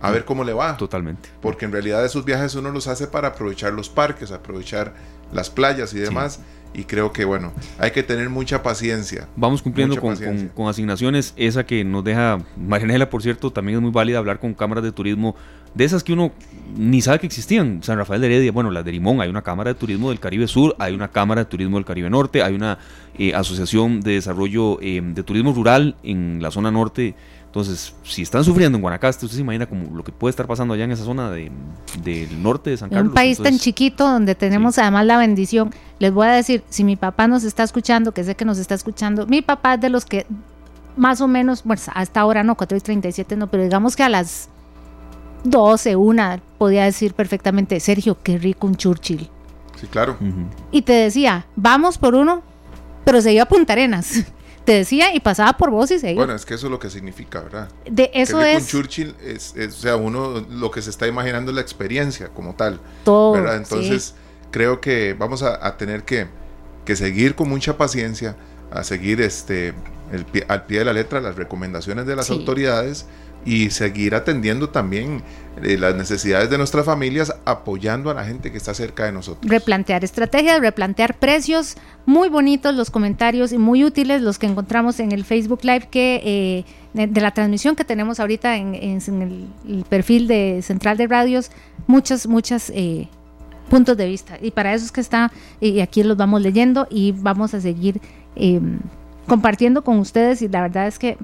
[0.00, 0.76] a ver cómo le va.
[0.76, 1.28] Totalmente.
[1.42, 4.94] Porque en realidad esos viajes uno los hace para aprovechar los parques, aprovechar
[5.32, 6.38] las playas y demás.
[6.74, 9.26] Y creo que, bueno, hay que tener mucha paciencia.
[9.34, 10.16] Vamos cumpliendo con,
[10.54, 11.34] con, asignaciones.
[11.36, 14.92] Esa que nos deja Marianela, por cierto, también es muy válida hablar con cámaras de
[14.92, 15.34] turismo
[15.74, 16.32] de esas que uno
[16.76, 17.82] ni sabe que existían.
[17.82, 20.46] San Rafael de Heredia, bueno, la de Limón, hay una Cámara de Turismo del Caribe
[20.46, 22.78] Sur, hay una Cámara de Turismo del Caribe Norte, hay una
[23.18, 27.14] eh, Asociación de Desarrollo eh, de Turismo Rural en la zona norte.
[27.46, 30.74] Entonces, si están sufriendo en Guanacaste, usted se imagina como lo que puede estar pasando
[30.74, 31.50] allá en esa zona de,
[32.02, 33.08] del norte de San Carlos.
[33.08, 35.70] Un país tan chiquito donde tenemos además la bendición.
[35.98, 38.74] Les voy a decir, si mi papá nos está escuchando, que sé que nos está
[38.74, 40.26] escuchando, mi papá es de los que
[40.96, 44.08] más o menos, bueno, hasta ahora no, 4 y 37 no, pero digamos que a
[44.10, 44.50] las
[45.44, 49.28] 12, una, podía decir perfectamente, Sergio, qué rico un Churchill.
[49.80, 50.16] Sí, claro.
[50.70, 52.42] Y te decía, vamos por uno,
[53.04, 54.24] pero se iba a Punta Arenas.
[54.64, 56.90] Te decía y pasaba por vos y se Bueno, es que eso es lo que
[56.90, 57.70] significa, ¿verdad?
[57.90, 58.64] De eso es.
[58.64, 62.54] Un Churchill es, o sea, uno lo que se está imaginando es la experiencia como
[62.54, 62.78] tal.
[63.02, 63.32] Todo.
[63.32, 63.56] ¿verdad?
[63.56, 64.14] Entonces,
[64.50, 66.26] creo que vamos a, tener que,
[66.84, 68.36] que, seguir con mucha paciencia,
[68.70, 69.68] a seguir este,
[70.12, 73.06] el al pie de la letra las recomendaciones de las autoridades
[73.44, 75.22] y seguir atendiendo también
[75.62, 79.50] eh, las necesidades de nuestras familias, apoyando a la gente que está cerca de nosotros.
[79.50, 81.76] Replantear estrategias, replantear precios,
[82.06, 86.64] muy bonitos los comentarios y muy útiles los que encontramos en el Facebook Live que
[86.94, 91.50] eh, de, la transmisión que tenemos ahorita en, el, perfil de Central de Radios,
[91.86, 93.08] muchas, muchas eh,
[93.68, 94.38] puntos de vista.
[94.40, 98.00] Y para eso es que está, y aquí los vamos leyendo y vamos a seguir
[98.36, 98.78] em,
[99.26, 100.42] compartiendo con ustedes.
[100.42, 101.16] Y la verdad es que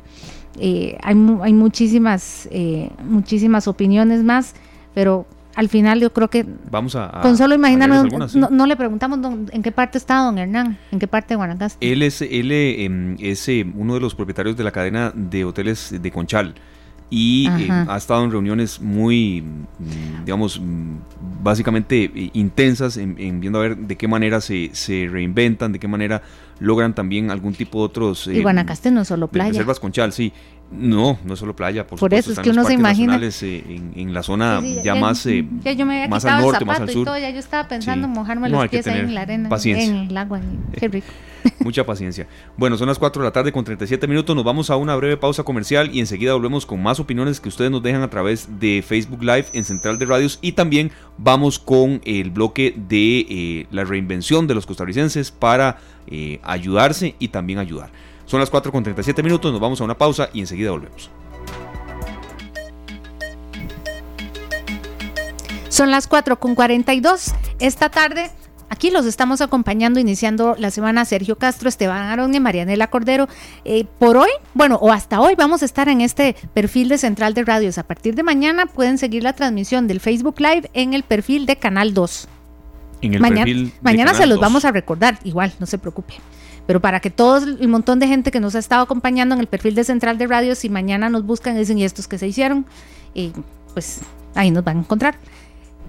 [0.59, 4.55] eh, hay, hay muchísimas, eh, muchísimas opiniones más,
[4.95, 9.63] pero al final yo creo que vamos a, con solo imaginarnos no, le preguntamos en
[9.63, 11.93] qué parte está don Hernán en qué parte de Guanacaste.
[11.93, 15.95] Él es él em, es eh, uno de los propietarios de la cadena de hoteles
[16.01, 16.55] de Conchal
[17.11, 20.97] y ha estado en reuniones muy, mm, digamos, mm,
[21.43, 26.23] básicamente intensas en, viendo a ver de qué manera se, se, reinventan, de qué manera
[26.59, 28.27] logran también algún tipo de otros...
[28.27, 29.51] y Guanacaste no es solo playa.
[29.51, 30.33] Reservas Conchal, sí.
[30.71, 34.15] No, no es solo playa, por, por eso es que uno se imagina eh, en,
[34.15, 37.03] la zona ya, más eh, ya yo me había más al norte, más al sur.
[37.03, 39.95] Y todo, ya yo estaba pensando en mojarme los pies ahí en la arena, en
[40.09, 40.41] el agua,
[40.73, 41.07] qué rico.
[41.61, 42.27] Mucha paciencia.
[42.57, 44.35] Bueno, son las 4 de la tarde con 37 minutos.
[44.35, 47.71] Nos vamos a una breve pausa comercial y enseguida volvemos con más opiniones que ustedes
[47.71, 52.01] nos dejan a través de Facebook Live en Central de Radios y también vamos con
[52.05, 57.91] el bloque de eh, la reinvención de los costarricenses para eh, ayudarse y también ayudar.
[58.27, 59.53] Son las 4 con 37 minutos.
[59.53, 61.11] Nos vamos a una pausa y enseguida volvemos.
[65.69, 67.35] Son las 4 con 42.
[67.59, 68.31] Esta tarde
[68.75, 73.29] Aquí los estamos acompañando, iniciando la semana Sergio Castro, Esteban Arón y Marianela Cordero.
[73.65, 77.35] Eh, por hoy, bueno, o hasta hoy vamos a estar en este perfil de Central
[77.35, 77.79] de Radios.
[77.79, 81.57] A partir de mañana pueden seguir la transmisión del Facebook Live en el perfil de
[81.57, 82.29] Canal 2.
[83.07, 86.15] En el mañana perfil mañana se los vamos a recordar, igual, no se preocupe.
[86.67, 89.47] Pero para que todo el montón de gente que nos ha estado acompañando en el
[89.47, 92.27] perfil de Central de Radios, si mañana nos buscan y dicen, ¿y estos que se
[92.27, 92.65] hicieron?
[93.13, 93.33] Y
[93.75, 94.01] pues
[94.35, 95.17] ahí nos van a encontrar.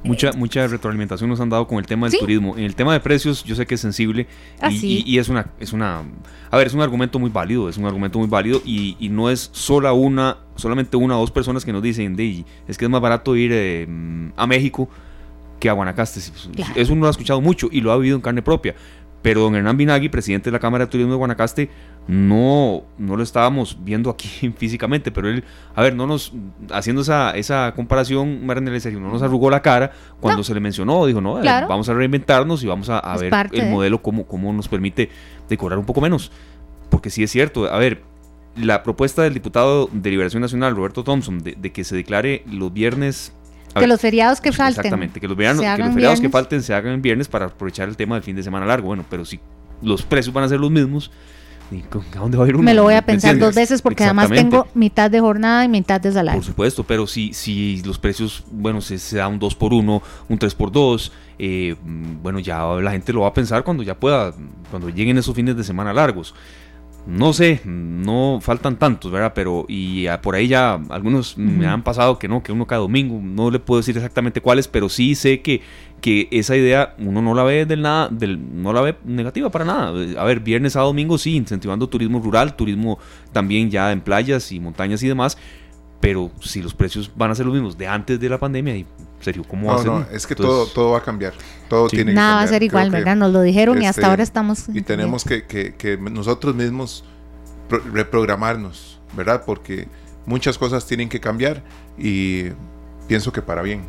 [0.03, 2.55] Mucha, mucha retroalimentación nos han dado con el tema del turismo.
[2.57, 4.27] En el tema de precios, yo sé que es sensible
[4.61, 6.03] ah, y, es una, es una,
[6.51, 9.49] a ver, es un argumento muy válido, es un argumento muy válido y, no es
[9.51, 13.01] sola una, solamente una o dos personas que nos dicen, de, es que es más
[13.01, 13.87] barato ir eh,
[14.35, 14.89] a México
[15.59, 16.19] que a Guanacaste.
[16.75, 18.75] Eso uno lo ha escuchado mucho y lo ha vivido en carne propia.
[19.21, 21.69] Pero don Hernán Binagui, presidente de la Cámara de Turismo de Guanacaste,
[22.07, 25.43] no, no lo estábamos viendo aquí físicamente, pero él,
[25.73, 26.31] a ver, no nos,
[26.71, 31.43] haciendo esa, esa comparación, no nos arrugó la cara cuando se le mencionó, dijo, no,
[31.43, 35.09] eh, vamos a reinventarnos y vamos a, ver el modelo, cómo, cómo nos permite
[35.49, 36.31] decorar un poco menos.
[36.91, 38.03] Porque sí es cierto, a ver,
[38.55, 43.33] la propuesta del diputado de Liberación Nacional, Roberto Thompson, de, que se declare los viernes
[43.81, 44.85] que los feriados que falten.
[44.85, 47.97] Exactamente, que los, que los feriados que falten se hagan en viernes para aprovechar el
[47.97, 48.87] tema del fin de semana largo.
[48.87, 49.39] Bueno, pero si
[49.81, 51.11] los precios van a ser los mismos,
[51.71, 52.63] ¿a dónde va a ir uno?
[52.63, 55.99] Me lo voy a pensar dos veces porque además tengo mitad de jornada y mitad
[55.99, 56.39] de salario.
[56.39, 60.01] Por supuesto, pero si, si los precios, bueno, se, se da un 2 por 1
[60.29, 63.95] un 3 por 2 eh, bueno, ya la gente lo va a pensar cuando ya
[63.95, 64.33] pueda,
[64.69, 66.33] cuando lleguen esos fines de semana largos.
[67.07, 69.33] No sé, no faltan tantos, ¿verdad?
[69.35, 73.19] Pero y por ahí ya algunos me han pasado que no, que uno cada domingo,
[73.21, 75.61] no le puedo decir exactamente cuáles, pero sí sé que,
[76.01, 79.65] que esa idea uno no la ve del nada, del, no la ve negativa para
[79.65, 79.89] nada.
[80.19, 82.97] A ver, viernes a domingo sí, incentivando turismo rural, turismo
[83.31, 85.37] también ya en playas y montañas y demás,
[85.99, 88.85] pero si los precios van a ser los mismos de antes de la pandemia, y
[89.19, 89.87] serio, ¿cómo va a ser?
[89.87, 91.33] No, es que todo, todo va a cambiar.
[91.67, 93.15] Todo tiene Nada que va a ser igual, ¿verdad?
[93.15, 94.65] Nos lo dijeron y hasta este, ahora estamos.
[94.73, 97.03] Y tenemos que, que, nosotros mismos
[97.91, 99.43] reprogramarnos, ¿verdad?
[99.45, 99.87] Porque
[100.25, 101.63] muchas cosas tienen que cambiar
[101.97, 102.45] y
[103.07, 103.83] pienso que para bien.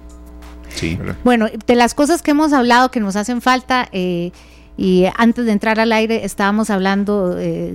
[0.71, 0.99] Sí.
[1.25, 4.33] Bueno, de las cosas que hemos hablado que nos hacen falta, eh,
[4.77, 7.75] y antes de entrar al aire estábamos hablando eh,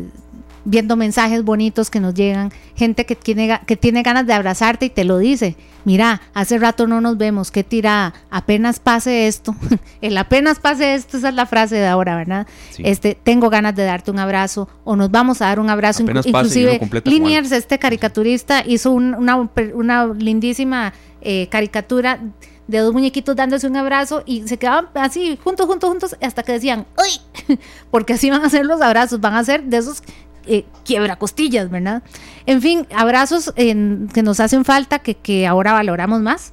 [0.66, 4.90] viendo mensajes bonitos que nos llegan, gente que tiene, que tiene ganas de abrazarte y
[4.90, 5.56] te lo dice.
[5.84, 9.56] Mira, hace rato no nos vemos, qué tira, apenas pase esto,
[10.02, 12.46] el apenas pase esto, esa es la frase de ahora, ¿verdad?
[12.78, 16.04] Este, tengo ganas de darte un abrazo o nos vamos a dar un abrazo.
[16.04, 22.20] inclusive, Liniers, este caricaturista, hizo una, una, lindísima eh, caricatura
[22.68, 26.54] de dos muñequitos dándose un abrazo y se quedaban así, juntos, juntos, juntos, hasta que
[26.54, 27.58] decían, ¡Uy!
[27.92, 30.04] Porque así van a ser los abrazos, van a ser de esos
[30.48, 32.02] eh, quiebra costillas, ¿verdad?
[32.48, 36.52] En fin, abrazos que nos hacen falta, que, ahora valoramos más.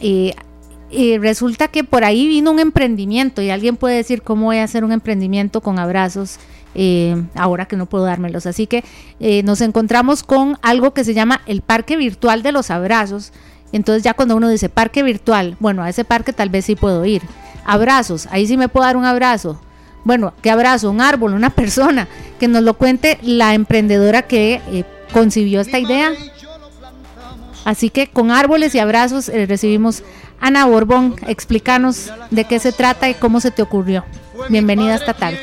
[0.00, 0.34] Eh,
[1.20, 4.84] resulta que por ahí vino un emprendimiento y alguien puede decir cómo voy a hacer
[4.84, 6.38] un emprendimiento con abrazos
[6.74, 8.46] eh, ahora que no puedo dármelos.
[8.46, 8.84] Así que
[9.44, 13.32] nos encontramos con algo que se llama el parque virtual de los abrazos.
[13.72, 17.04] Entonces ya cuando uno dice parque virtual, bueno, a ese parque tal vez sí puedo
[17.04, 17.22] ir.
[17.66, 19.60] Abrazos, ahí sí me puedo dar un abrazo
[20.04, 24.84] bueno, qué abrazo, un árbol, una persona, que nos lo cuente la emprendedora que eh,
[25.12, 26.12] concibió esta idea.
[27.64, 30.04] Así que con árboles y abrazos eh, recibimos
[30.40, 31.16] Ana Borbón.
[31.26, 34.04] Explícanos de qué se trata y cómo se te ocurrió.
[34.50, 35.38] Bienvenida esta tarde.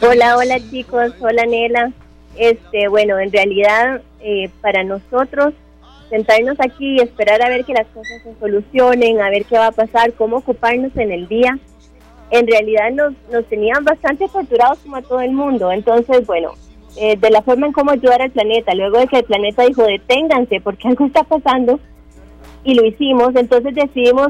[0.00, 1.92] Hola, hola chicos, hola Nela.
[2.36, 5.52] Este, bueno, en realidad eh, para nosotros
[6.08, 9.68] sentarnos aquí y esperar a ver que las cosas se solucionen, a ver qué va
[9.68, 11.58] a pasar, cómo ocuparnos en el día,
[12.30, 15.70] en realidad nos, nos tenían bastante torturados como a todo el mundo.
[15.72, 16.52] Entonces, bueno,
[16.96, 19.82] eh, de la forma en cómo ayudar al planeta, luego de que el planeta dijo
[19.82, 21.78] deténganse porque algo está pasando,
[22.64, 24.28] y lo hicimos, entonces decidimos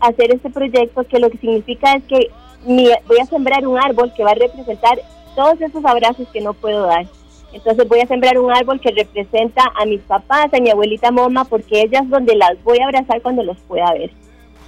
[0.00, 2.30] hacer este proyecto que lo que significa es que
[2.64, 4.98] voy a sembrar un árbol que va a representar
[5.34, 7.06] todos esos abrazos que no puedo dar.
[7.52, 11.44] Entonces voy a sembrar un árbol que representa a mis papás, a mi abuelita Moma,
[11.44, 14.10] porque ellas donde las voy a abrazar cuando los pueda ver.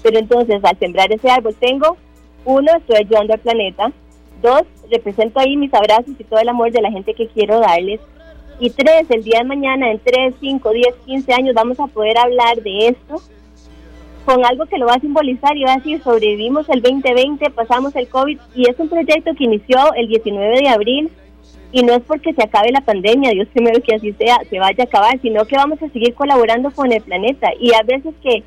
[0.03, 1.97] Pero entonces al sembrar ese árbol tengo,
[2.45, 3.93] uno, estoy ayudando al planeta,
[4.43, 8.01] dos, represento ahí mis abrazos y todo el amor de la gente que quiero darles,
[8.61, 12.19] y tres, el día de mañana, en tres, cinco, diez, quince años, vamos a poder
[12.19, 13.23] hablar de esto
[14.25, 17.97] con algo que lo va a simbolizar y va a decir, sobrevivimos el 2020, pasamos
[17.97, 21.11] el COVID, y es un proyecto que inició el 19 de abril,
[21.71, 24.85] y no es porque se acabe la pandemia, Dios primero que así sea, se vaya
[24.85, 27.51] a acabar, sino que vamos a seguir colaborando con el planeta.
[27.61, 28.43] Y a veces que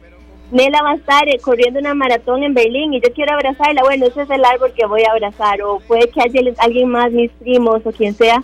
[0.51, 4.05] Nela va a estar eh, corriendo una maratón en Berlín y yo quiero abrazarla, bueno,
[4.05, 7.31] ese es el árbol que voy a abrazar, o puede que haya alguien más, mis
[7.31, 8.43] primos o quien sea.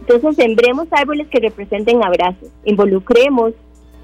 [0.00, 3.52] Entonces sembremos árboles que representen abrazos, involucremos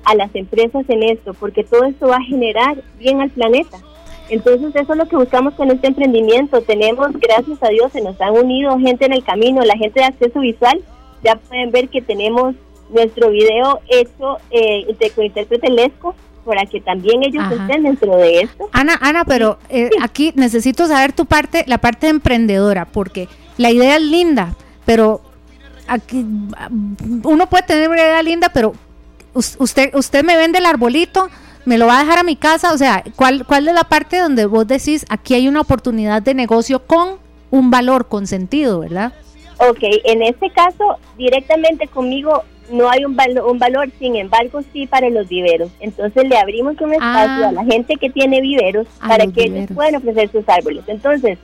[0.05, 3.79] a las empresas en esto, porque todo esto va a generar bien al planeta.
[4.29, 6.61] Entonces eso es lo que buscamos con este emprendimiento.
[6.61, 10.07] Tenemos, gracias a Dios, se nos han unido gente en el camino, la gente de
[10.07, 10.81] acceso visual.
[11.25, 12.55] Ya pueden ver que tenemos
[12.91, 16.15] nuestro video hecho eh, de intérprete Lesco
[16.45, 18.69] para que también ellos estén dentro de esto.
[18.73, 23.97] Ana, Ana, pero eh, aquí necesito saber tu parte, la parte emprendedora, porque la idea
[23.97, 25.21] es linda, pero
[25.87, 26.25] aquí
[27.25, 28.73] uno puede tener una idea linda, pero
[29.35, 31.29] usted, usted me vende el arbolito,
[31.65, 34.19] me lo va a dejar a mi casa, o sea, ¿cuál, ¿cuál es la parte
[34.19, 37.19] donde vos decís aquí hay una oportunidad de negocio con
[37.51, 39.13] un valor, con sentido, verdad?
[39.59, 43.17] Ok, en este caso, directamente conmigo no hay un,
[43.47, 45.71] un valor, sin embargo, sí para los viveros.
[45.81, 47.53] Entonces le abrimos un espacio a ah.
[47.53, 50.85] la gente que tiene viveros para que ellos puedan ofrecer sus árboles.
[50.87, 51.39] Entonces,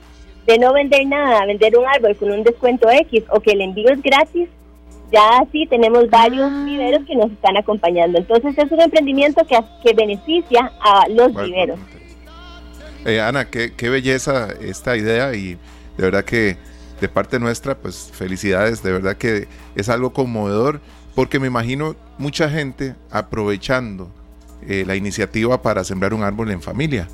[0.46, 3.90] de no vender nada, vender un árbol con un descuento X o que el envío
[3.90, 4.48] es gratis,
[5.12, 6.64] ya sí tenemos varios ah.
[6.64, 8.18] viveros que nos están acompañando.
[8.18, 11.78] Entonces es un emprendimiento que, que beneficia a los viveros.
[13.04, 15.56] Eh, Ana, qué, qué belleza esta idea y
[15.96, 16.56] de verdad que
[17.00, 20.80] de parte nuestra, pues felicidades, de verdad que es algo conmovedor,
[21.16, 24.10] porque me imagino mucha gente aprovechando
[24.68, 27.08] eh, la iniciativa para sembrar un árbol en familia.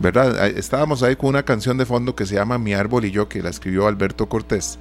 [0.00, 0.48] ¿Verdad?
[0.48, 3.40] Estábamos ahí con una canción de fondo que se llama Mi árbol y yo, que
[3.40, 4.76] la escribió Alberto Cortés.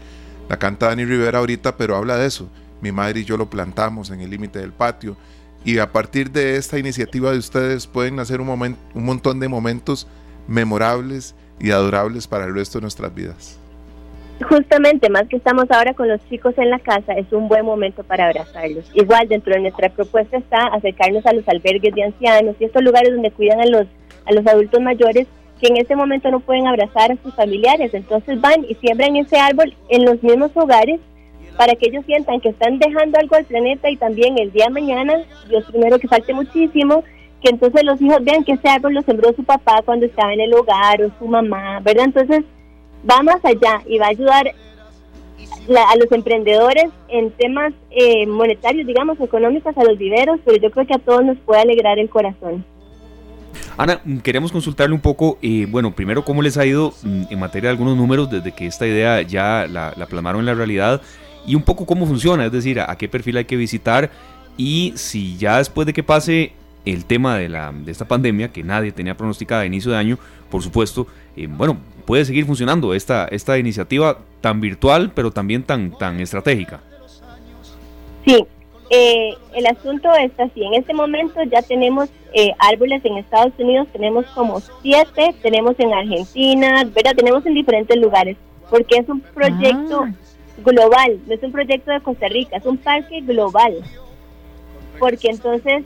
[0.50, 2.50] La canta Dani Rivera ahorita, pero habla de eso.
[2.82, 5.16] Mi madre y yo lo plantamos en el límite del patio.
[5.64, 10.08] Y a partir de esta iniciativa de ustedes pueden hacer un, un montón de momentos
[10.48, 13.61] memorables y adorables para el resto de nuestras vidas.
[14.48, 18.04] Justamente, más que estamos ahora con los chicos en la casa, es un buen momento
[18.04, 18.90] para abrazarlos.
[18.94, 23.12] Igual dentro de nuestra propuesta está acercarnos a los albergues de ancianos y estos lugares
[23.12, 23.88] donde cuidan a los,
[24.26, 25.28] a los adultos mayores
[25.60, 27.94] que en este momento no pueden abrazar a sus familiares.
[27.94, 31.00] Entonces van y siembran ese árbol en los mismos hogares
[31.58, 34.72] para que ellos sientan que están dejando algo al planeta y también el día de
[34.72, 35.14] mañana,
[35.50, 37.04] Dios primero que falte muchísimo,
[37.44, 40.42] que entonces los hijos vean que ese árbol lo sembró su papá cuando estaba en
[40.42, 42.06] el hogar o su mamá, ¿verdad?
[42.06, 42.44] Entonces
[43.10, 44.54] va más allá y va a ayudar
[45.70, 50.88] a los emprendedores en temas eh, monetarios, digamos, económicos, a los viveros, pero yo creo
[50.88, 52.66] que a todos nos puede alegrar el corazón.
[53.78, 57.40] Ana, mm, queremos consultarle un poco, eh, bueno, primero cómo les ha ido mm, en
[57.40, 61.02] materia de algunos números desde que esta idea ya la, plasmaron en la realidad
[61.46, 64.12] y un poco cómo funciona, es decir, a, qué perfil hay que visitar
[64.58, 66.54] y si ya después de que pase
[66.86, 70.18] el tema de, la, de esta pandemia que nadie tenía pronosticada a inicio de año,
[70.50, 75.98] por supuesto, eh, bueno, puede seguir funcionando esta, esta iniciativa tan virtual pero también tan,
[75.98, 76.82] tan estratégica.
[78.26, 78.46] Sí,
[78.90, 83.88] eh, el asunto es así, en este momento ya tenemos eh, árboles en Estados Unidos,
[83.94, 87.16] tenemos como siete, tenemos en Argentina, ¿verdad?
[87.16, 88.38] tenemos en diferentes lugares,
[88.70, 90.14] porque es un proyecto ah.
[90.64, 93.82] global, no es un proyecto de Costa Rica, es un parque global,
[95.00, 95.84] porque entonces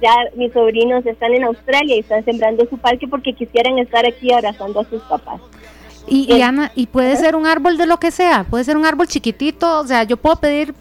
[0.00, 4.32] ya mis sobrinos están en Australia y están sembrando su parque porque quisieran estar aquí
[4.32, 5.40] abrazando a sus papás.
[6.06, 9.06] Y, Ana, y puede ser un árbol de lo que sea, puede ser un árbol
[9.06, 10.74] chiquitito, o sea, yo puedo pedir...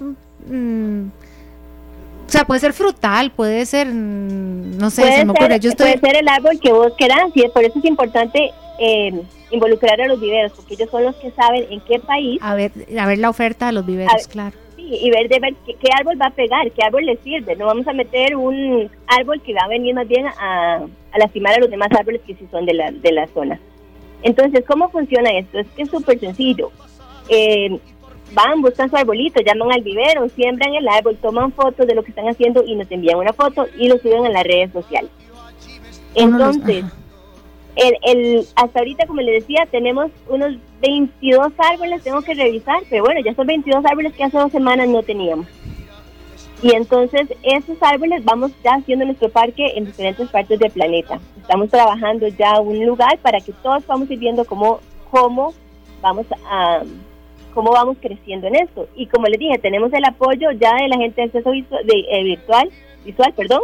[0.48, 1.08] Mm,
[2.26, 5.60] o sea, puede ser frutal, puede ser, mm, no sé, se me ocurre.
[5.60, 10.00] Yo Puede ser el árbol que vos querás y por eso es importante eh, involucrar
[10.00, 12.40] a los viveros, porque ellos son los que saben en qué país.
[12.44, 14.56] A ver, a ver la oferta de los viveros, claro.
[14.92, 17.56] Y, ver de ver qué, árbol va a pegar, qué árbol le sirve.
[17.56, 20.86] No vamos a meter un árbol que va a venir más bien a,
[21.18, 23.60] lastimar a los demás árboles que sí son de la, de la zona.
[24.24, 25.60] Entonces, ¿cómo funciona esto?
[25.60, 26.72] Es que es súper sencillo.
[27.30, 27.80] Eh,
[28.34, 32.10] van, buscan su arbolito, llaman al vivero, siembran el árbol, toman fotos de lo que
[32.10, 35.12] están haciendo y nos envían una foto y lo suben en las redes sociales.
[36.16, 36.86] Entonces,
[38.04, 43.22] el, hasta ahorita, como les decía, tenemos unos 22 árboles, tengo que revisar, pero bueno,
[43.24, 45.48] ya son 22 árboles que hace dos semanas no teníamos.
[46.62, 51.20] Y entonces esos árboles vamos ya haciendo nuestro parque en diferentes partes del planeta.
[51.40, 55.54] Estamos trabajando ya un lugar para que todos vamos ir viendo cómo, cómo
[56.02, 56.82] vamos a
[57.54, 58.88] cómo vamos creciendo en esto.
[58.96, 62.70] Y como les dije, tenemos el apoyo ya de la gente de acceso eh, virtual,
[63.06, 63.62] visual, perdón,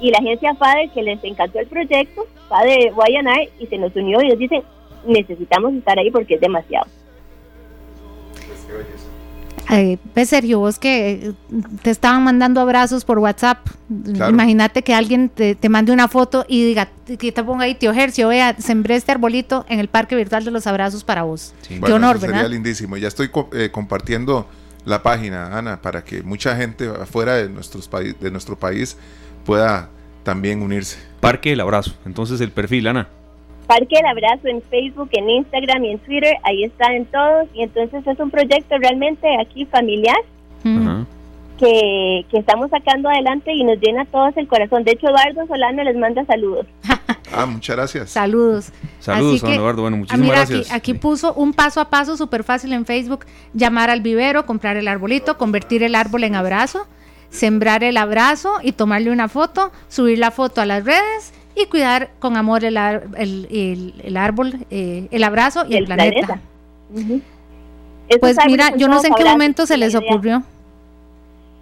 [0.00, 4.20] y la agencia FADE que les encantó el proyecto, FADE Guayanar, y se nos unió
[4.22, 4.62] y nos dicen,
[5.06, 6.86] necesitamos estar ahí porque es demasiado.
[9.68, 11.32] Eh, pues Sergio, vos que eh,
[11.82, 16.88] te estaban mandando abrazos por WhatsApp, imagínate que alguien te, mande una foto y diga,
[17.18, 20.52] que te ponga ahí, tío Gercio, vea, sembré este arbolito en el Parque Virtual de
[20.52, 21.52] los Abrazos para vos.
[21.68, 22.42] Qué honor, ¿verdad?
[22.42, 22.96] Sería lindísimo.
[22.96, 24.46] Ya estoy eh, compartiendo
[24.84, 28.96] la página, Ana, para que mucha gente afuera de, nuestros de nuestro país
[29.46, 29.88] pueda
[30.24, 30.98] también unirse.
[31.20, 33.08] Parque El Abrazo, entonces el perfil, Ana.
[33.66, 37.48] Parque el Abrazo en Facebook, en Instagram y en Twitter, ahí están en todos.
[37.54, 40.16] Y entonces es un proyecto realmente aquí familiar
[41.58, 44.84] que, estamos sacando adelante y nos llena a todos el corazón.
[44.84, 46.66] De hecho, Eduardo Solano les manda saludos.
[47.32, 48.10] ah, muchas gracias.
[48.10, 48.72] Saludos.
[49.00, 49.82] Saludos, Eduardo.
[49.82, 50.66] Bueno, muchísimas gracias.
[50.66, 54.76] Aquí, aquí puso un paso a paso súper fácil en Facebook: llamar al vivero, comprar
[54.76, 56.86] el arbolito, convertir el árbol en abrazo,
[57.30, 62.10] sembrar el abrazo y tomarle una foto, subir la foto a las redes y cuidar
[62.18, 66.40] con amor el, el, el, árbol, eh, el abrazo y el, planeta.
[68.20, 70.42] Pues mira, yo no sé en qué momento se les ocurrió.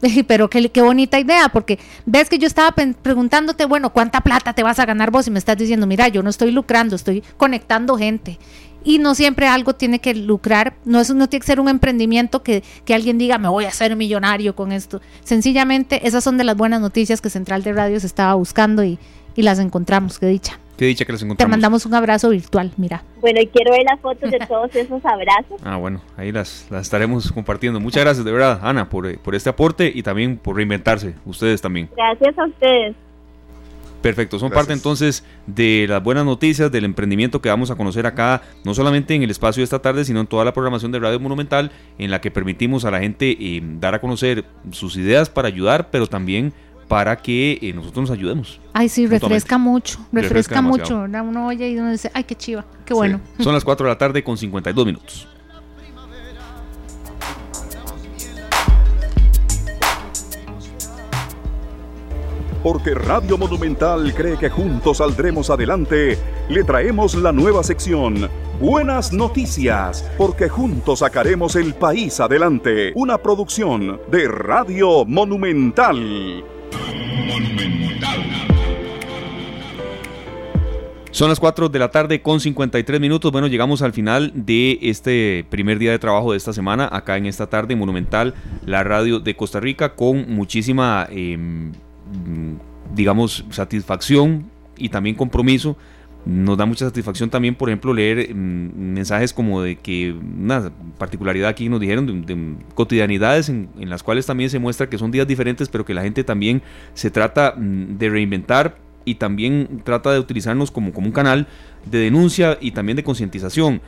[0.26, 4.62] Pero qué, qué, bonita idea, porque ves que yo estaba preguntándote, bueno, ¿cuánta plata te
[4.62, 5.26] vas a ganar vos?
[5.26, 8.38] Y me estás diciendo, mira, yo no estoy lucrando, estoy conectando gente.
[8.84, 12.42] Y no siempre algo tiene que lucrar, no, es, no tiene que ser un emprendimiento
[12.42, 15.00] que, que alguien diga, me voy a hacer millonario con esto.
[15.24, 18.98] Sencillamente, esas son de las buenas noticias que Central de Radio se estaba buscando y,
[19.34, 20.58] y las encontramos, qué dicha.
[20.76, 21.48] Qué dicha que las encontramos.
[21.48, 23.04] Te mandamos un abrazo virtual, mira.
[23.20, 25.60] Bueno, y quiero ver las fotos de todos esos abrazos.
[25.62, 27.78] Ah, bueno, ahí las, las estaremos compartiendo.
[27.78, 31.14] Muchas gracias, de verdad, Ana, por, eh, por este aporte y también por reinventarse.
[31.24, 31.88] Ustedes también.
[31.96, 32.96] Gracias a ustedes.
[34.04, 38.42] Perfecto, son parte entonces de las buenas noticias del emprendimiento que vamos a conocer acá,
[38.62, 41.18] no solamente en el espacio de esta tarde, sino en toda la programación de Radio
[41.18, 45.48] Monumental, en la que permitimos a la gente eh, dar a conocer sus ideas para
[45.48, 46.52] ayudar, pero también
[46.86, 48.60] para que eh, nosotros nos ayudemos.
[48.74, 52.92] Ay, sí, refresca mucho, refresca, mucho, Uno oye y uno dice, ay, qué chiva, qué
[52.92, 53.22] bueno.
[53.40, 55.26] Son las 4 de la tarde con 52 minutos.
[62.64, 66.16] Porque Radio Monumental cree que juntos saldremos adelante,
[66.48, 68.30] le traemos la nueva sección.
[68.58, 72.92] Buenas noticias, porque juntos sacaremos el país adelante.
[72.94, 76.42] Una producción de Radio Monumental.
[81.10, 83.30] Son las 4 de la tarde con 53 minutos.
[83.30, 87.26] Bueno, llegamos al final de este primer día de trabajo de esta semana, acá en
[87.26, 88.34] esta tarde Monumental,
[88.64, 91.72] la radio de Costa Rica, con muchísima, em,
[92.94, 95.76] digamos, satisfacción y también compromiso
[96.26, 101.50] nos da mucha satisfacción también, por ejemplo, leer mm, mensajes como de que una particularidad
[101.50, 105.68] aquí nos dijeron de, cotidianidades en, las cuales también se muestra que son días diferentes,
[105.68, 106.62] pero que la gente también
[106.94, 111.46] se trata mm, de reinventar y también trata de utilizarnos como, como un canal
[111.84, 113.82] de denuncia y también de concientización.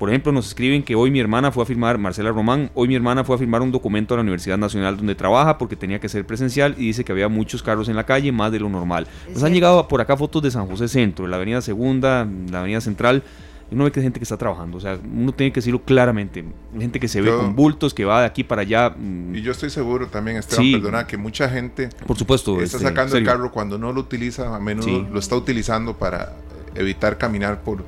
[0.00, 2.94] Por ejemplo, nos escriben que hoy mi hermana fue a firmar, Marcela Román, hoy mi
[2.94, 6.08] hermana fue a firmar un documento a la Universidad Nacional donde trabaja porque tenía que
[6.08, 9.06] ser presencial y dice que había muchos carros en la calle, más de lo normal.
[9.30, 12.60] Nos han llegado por acá fotos de San José Centro, de la Avenida Segunda, la
[12.60, 13.22] Avenida Central.
[13.70, 15.82] Y uno ve que hay gente que está trabajando, o sea, uno tiene que decirlo
[15.82, 16.46] claramente.
[16.78, 18.94] Gente que se ve con bultos, que va de aquí para allá.
[18.96, 19.34] Mm.
[19.34, 23.18] Y yo estoy seguro también, Esteban, perdona, que mucha gente por supuesto, está este, sacando
[23.18, 26.36] el carro cuando no lo utiliza, a menudo lo está utilizando para
[26.74, 27.84] evitar caminar por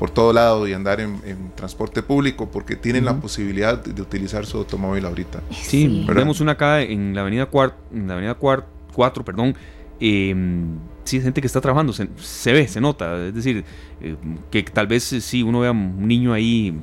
[0.00, 1.20] por todo lado y andar en,
[1.54, 5.42] transporte público porque tienen la posibilidad de, utilizar su automóvil ahorita.
[5.50, 9.54] Sí, tenemos una acá en la avenida Cuart, en la avenida 4, perdón,
[10.00, 10.34] eh,
[11.04, 13.62] sí, gente que está trabajando, se, ve, se nota, es decir,
[14.00, 14.16] eh,
[14.50, 16.74] que tal vez si uno vea un niño ahí,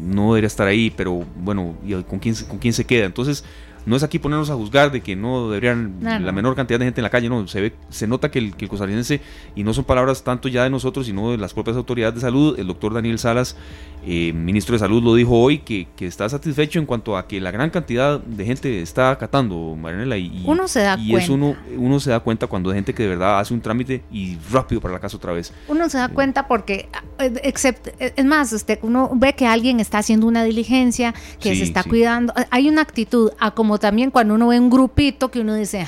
[0.00, 1.76] no debería estar ahí, pero bueno,
[2.08, 3.04] ¿con quién, con quién se queda?
[3.04, 3.44] Entonces,
[3.86, 7.00] no es aquí ponernos a juzgar de que no deberían la menor cantidad de gente
[7.00, 9.20] en la calle, no, se ve, se nota que el, que el costarricense,
[9.54, 12.58] y no son palabras tanto ya de nosotros, sino de las propias autoridades de salud,
[12.58, 13.56] el doctor Daniel Salas,
[14.04, 17.40] eh, ministro de Salud, lo dijo hoy, que, que, está satisfecho en cuanto a que
[17.40, 22.00] la gran cantidad de gente está acatando, Marianela, y, uno se da y uno, uno
[22.00, 24.94] se da cuenta cuando hay gente que de verdad hace un trámite y rápido para
[24.94, 25.52] la casa otra vez.
[25.68, 26.88] Uno se da cuenta porque,
[27.18, 31.64] eh, excepto, es más, este, uno ve que alguien está haciendo una diligencia, que se
[31.64, 35.54] está cuidando, hay una actitud, a como también cuando uno ve un grupito que uno
[35.54, 35.84] dice,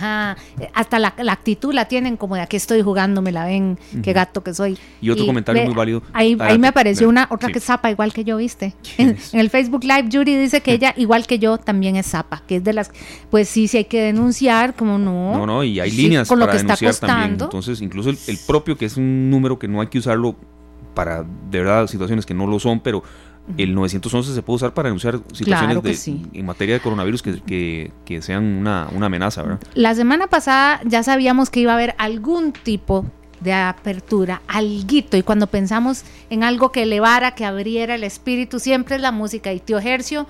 [0.74, 4.42] hasta la, actitud la tienen como de aquí estoy jugando, me la ven, qué gato
[4.42, 4.76] que soy.
[5.00, 6.02] Y otro comentario muy válido.
[6.12, 8.74] Ahí, ahí me apareció una otra que es zapa, igual que yo, ¿viste?
[8.98, 12.56] En, el Facebook Live, Yuri dice que ella, igual que yo, también es zapa, que
[12.56, 12.90] es de las,
[13.30, 15.38] pues sí, sí hay que denunciar, como no.
[15.38, 17.40] No, no, y hay líneas con para lo que denunciar está también.
[17.40, 20.36] Entonces, incluso el propio, que es un número que no hay que usarlo
[20.94, 23.02] para, de verdad, situaciones que no lo son, pero
[23.56, 28.22] el 911 se puede usar para denunciar situaciones de, en materia de coronavirus que, que,
[28.22, 29.60] sean una, una, amenaza, ¿verdad?
[29.74, 33.06] La semana pasada ya sabíamos que iba a haber algún tipo
[33.40, 38.96] de apertura, alguito, y cuando pensamos en algo que elevara, que abriera el espíritu, siempre
[38.96, 39.52] es la música.
[39.52, 40.26] Y tío Hercio,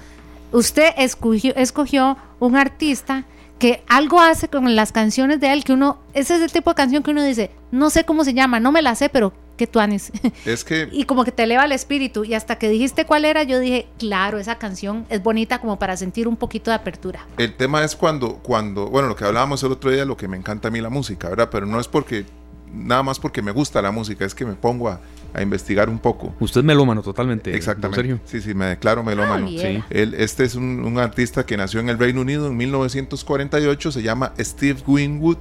[0.52, 3.24] usted escogió, escogió un artista
[3.58, 6.76] que algo hace con las canciones de él que uno, ese es el tipo de
[6.76, 9.66] canción que uno dice, no sé cómo se llama, no me la sé, pero que
[9.66, 10.10] tú anes.
[10.46, 10.88] Es que...
[10.92, 12.24] y como que te eleva el espíritu.
[12.24, 15.98] Y hasta que dijiste cuál era, yo dije, claro, esa canción es bonita como para
[15.98, 17.26] sentir un poquito de apertura.
[17.36, 20.36] El tema es cuando, cuando, bueno, lo que hablábamos el otro día, lo que me
[20.36, 21.50] encanta a mí la música, ¿verdad?
[21.50, 22.24] Pero no es porque,
[22.72, 25.00] nada más porque me gusta la música, es que me pongo a,
[25.40, 26.34] investigar un poco.
[26.40, 27.54] Usted es melómano totalmente.
[27.54, 27.96] Exactamente.
[28.00, 28.20] Sergio?
[28.24, 29.46] Sí, sí, me declaro melómano.
[29.46, 29.84] Ah, sí.
[29.90, 34.32] Él, este es un, artista que nació en el Reino Unido en 1948, se llama
[34.40, 35.36] Steve Winwood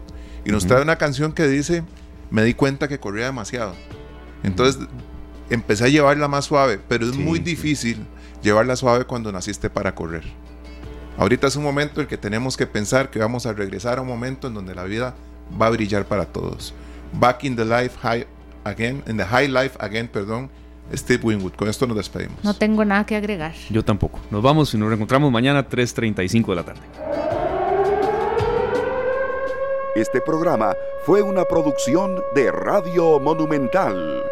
[0.45, 1.84] y nos trae una canción que dice,
[2.30, 3.76] me di cuenta que corría demasiado.
[4.43, 4.88] Entonces
[5.49, 8.05] empecé a llevarla más suave, pero es muy difícil
[8.41, 10.23] llevarla suave cuando naciste para correr.
[11.18, 14.01] Ahorita es un momento en el que tenemos que pensar que vamos a regresar a
[14.01, 15.15] un momento en donde la vida
[15.59, 16.73] va a brillar para todos.
[17.14, 18.27] Back in the life high
[18.64, 20.49] again, in the high life again, perdón.
[20.93, 21.53] Steve Winwood.
[21.53, 22.41] Con esto nos despedimos.
[22.43, 23.53] No tengo nada que agregar.
[23.69, 24.19] Yo tampoco.
[24.31, 26.81] Nos vamos y nos reencontramos mañana 3.35 de la tarde.
[29.95, 34.23] Este programa fue una producción de Radio Monumental.